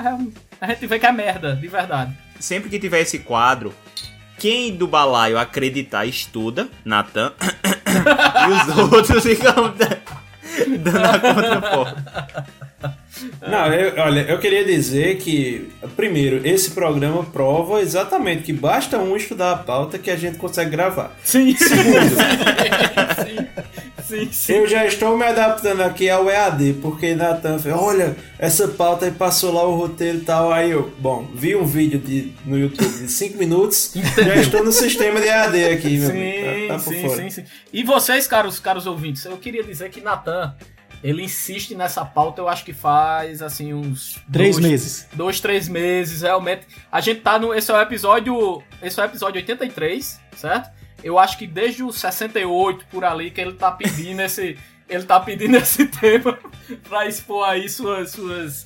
[0.60, 2.16] a gente ver que é merda, de verdade.
[2.40, 3.74] Sempre que tiver esse quadro,
[4.38, 7.32] quem do balaio acreditar estuda, Natan,
[8.48, 9.98] e os outros ficam da-
[10.80, 12.48] dando a contraporta.
[13.42, 19.16] Não, eu- olha, eu queria dizer que, primeiro, esse programa prova exatamente que basta um
[19.16, 21.16] estudar a pauta que a gente consegue gravar.
[21.24, 21.56] Sim.
[21.56, 22.16] Segundo,
[23.26, 23.48] sim,
[24.04, 24.54] sim, sim.
[24.54, 29.12] eu já estou me adaptando aqui ao EAD, porque Natan fez, olha, essa pauta aí
[29.12, 30.52] passou lá o roteiro e tal.
[30.52, 34.72] Aí eu, bom, vi um vídeo de, no YouTube de 5 minutos, já estou no
[34.72, 36.26] sistema de EAD aqui, meu amigo.
[36.26, 37.44] Sim, Tá, tá por sim, sim, sim.
[37.72, 40.54] E vocês, caros, caros ouvintes, eu queria dizer que Natan,
[41.10, 44.18] ele insiste nessa pauta, eu acho que faz, assim, uns...
[44.32, 45.08] Três dois- meses.
[45.14, 46.66] Dois, três meses, realmente.
[46.92, 47.54] A gente tá no...
[47.54, 48.64] Esse é o episódio...
[48.82, 50.70] Esse é o episódio 83, certo?
[51.04, 54.58] Eu acho que desde o 68, por ali, que ele tá pedindo esse...
[54.90, 56.38] Ele tá pedindo esse tema
[56.90, 58.12] pra expor aí suas...
[58.12, 58.66] Suas,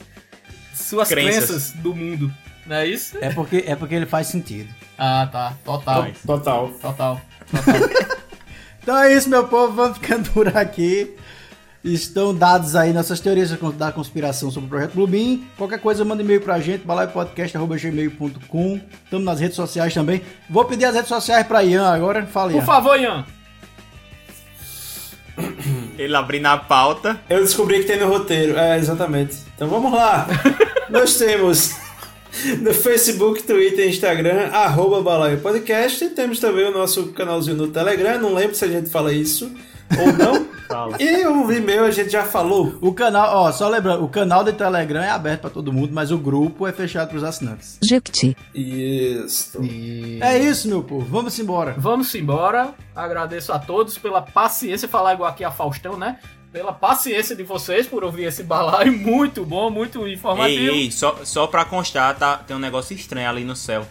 [0.73, 1.45] suas Crenças.
[1.45, 2.33] crenças do mundo.
[2.65, 3.17] Não é isso?
[3.19, 4.73] É porque, é porque ele faz sentido.
[4.97, 5.53] Ah, tá.
[5.65, 6.07] Total.
[6.25, 6.69] Total.
[6.81, 7.21] Total.
[8.81, 9.73] Então é isso, meu povo.
[9.73, 11.13] Vamos ficando por aqui.
[11.83, 15.39] Estão dados aí nossas teorias da conspiração sobre o projeto Bluebeam.
[15.57, 18.81] Qualquer coisa, manda e-mail pra gente, balaiopodcast.gmail.com.
[19.05, 20.21] Estamos nas redes sociais também.
[20.49, 22.25] Vou pedir as redes sociais pra Ian agora.
[22.25, 22.59] Fala, Ian.
[22.59, 23.25] Por favor, Ian.
[25.97, 27.17] Ele abrindo a pauta.
[27.29, 28.57] Eu descobri que tem no roteiro.
[28.57, 29.37] É, exatamente.
[29.55, 30.27] Então vamos lá.
[30.91, 31.77] Nós temos
[32.59, 36.03] no Facebook, Twitter e Instagram, arroba Balaio Podcast.
[36.03, 38.19] E temos também o nosso canalzinho no Telegram.
[38.19, 39.49] Não lembro se a gente fala isso
[39.97, 40.49] ou não.
[40.99, 42.77] E o e-mail a gente já falou.
[42.79, 46.11] O canal, ó, só lembrando, o canal do Telegram é aberto pra todo mundo, mas
[46.11, 47.79] o grupo é fechado pros assinantes.
[47.81, 48.37] Jequiti.
[48.53, 49.59] Isso.
[50.21, 51.05] É isso, meu povo.
[51.05, 51.73] Vamos embora.
[51.77, 52.75] Vamos embora.
[52.95, 56.19] Agradeço a todos pela paciência, falar igual aqui a Faustão, né?
[56.51, 58.91] Pela paciência de vocês por ouvir esse balaio.
[58.97, 60.71] Muito bom, muito informativo.
[60.71, 63.85] Ei, ei, só, só pra constar, tá, tem um negócio estranho ali no céu.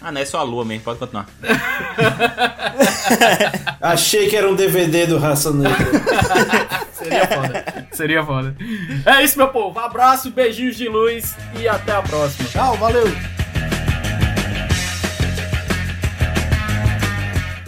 [0.00, 1.26] Ah, não é só a lua mesmo, pode continuar.
[3.80, 5.76] Achei que era um DVD do Raça Negra.
[6.92, 7.64] Seria foda.
[7.92, 8.56] Seria foda.
[9.04, 9.78] É isso, meu povo.
[9.78, 12.48] Abraço, beijinhos de luz e até a próxima.
[12.48, 13.06] Tchau, valeu.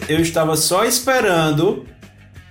[0.08, 1.86] Eu estava só esperando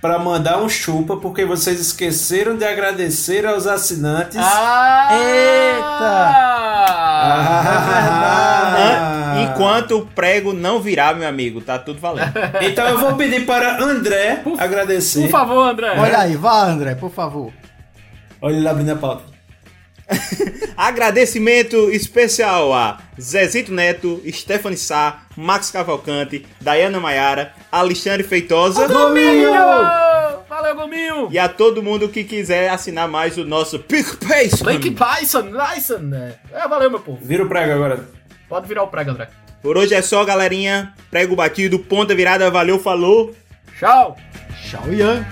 [0.00, 4.38] para mandar um chupa porque vocês esqueceram de agradecer aos assinantes.
[4.38, 5.08] Ah!
[5.10, 6.27] Ah,
[9.58, 12.32] Enquanto o prego não virar, meu amigo, tá tudo valendo.
[12.62, 15.22] Então eu vou pedir para André agradecer.
[15.22, 15.98] Por favor, André.
[15.98, 17.52] Olha aí, vá, André, por favor.
[18.40, 19.24] Olha ele abrindo a pauta.
[20.76, 29.50] Agradecimento especial a Zezito Neto, Stephanie Sá, Max Cavalcante, Dayana Maiara, Alexandre Feitosa Gominho!
[30.48, 31.28] Valeu, Gominho!
[31.30, 34.50] e a todo mundo que quiser assinar mais o nosso PicPay.
[34.66, 36.34] Link Python, Lyson, né?
[36.52, 37.18] É, valeu, meu povo.
[37.22, 38.08] Vira o prego agora.
[38.48, 39.28] Pode virar o prego, André.
[39.62, 40.94] Por hoje é só, galerinha.
[41.10, 43.34] Prego batido, ponta virada, valeu, falou.
[43.78, 44.16] Tchau!
[44.62, 45.26] Tchau, Ian.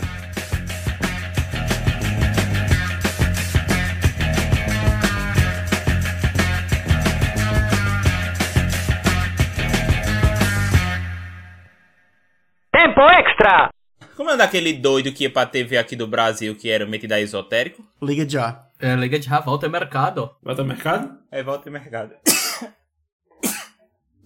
[12.72, 13.70] Tempo extra!
[14.16, 17.20] Como é daquele doido que ia pra TV aqui do Brasil, que era metido a
[17.20, 17.84] esotérico?
[18.02, 18.64] Liga já.
[18.78, 20.30] É, liga de já, volta mercado, ó.
[20.42, 21.18] Volta ao mercado?
[21.30, 22.14] É, volta mercado.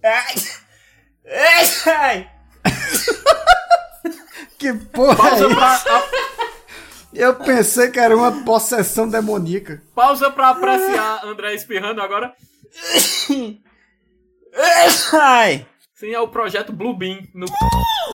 [0.03, 0.35] Ai!
[1.87, 2.31] Ai!
[4.57, 5.81] Que porra Pausa é pra,
[7.13, 9.81] Eu pensei que era uma possessão demoníaca.
[9.95, 12.33] pausa pra apreciar André espirrando agora.
[15.13, 15.65] Ai!
[15.95, 17.45] Sim, é o projeto Blue Beam no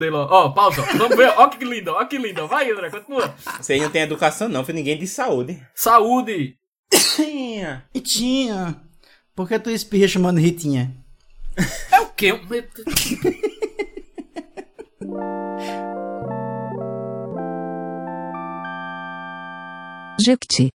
[0.01, 0.27] dele, ó.
[0.29, 0.83] Ó, pausa.
[0.97, 1.33] Vamos ver.
[1.37, 2.47] Ó que lindo, ó que lindo.
[2.49, 3.35] Vai, André, continua.
[3.61, 5.63] Você aí não tem educação, não, foi ninguém de saúde.
[5.75, 6.59] Saúde.
[7.95, 8.81] Ritinha.
[9.35, 10.95] Por que tu espirra chamando Ritinha?
[11.91, 12.33] É o quê?
[20.19, 20.76] Jequiti.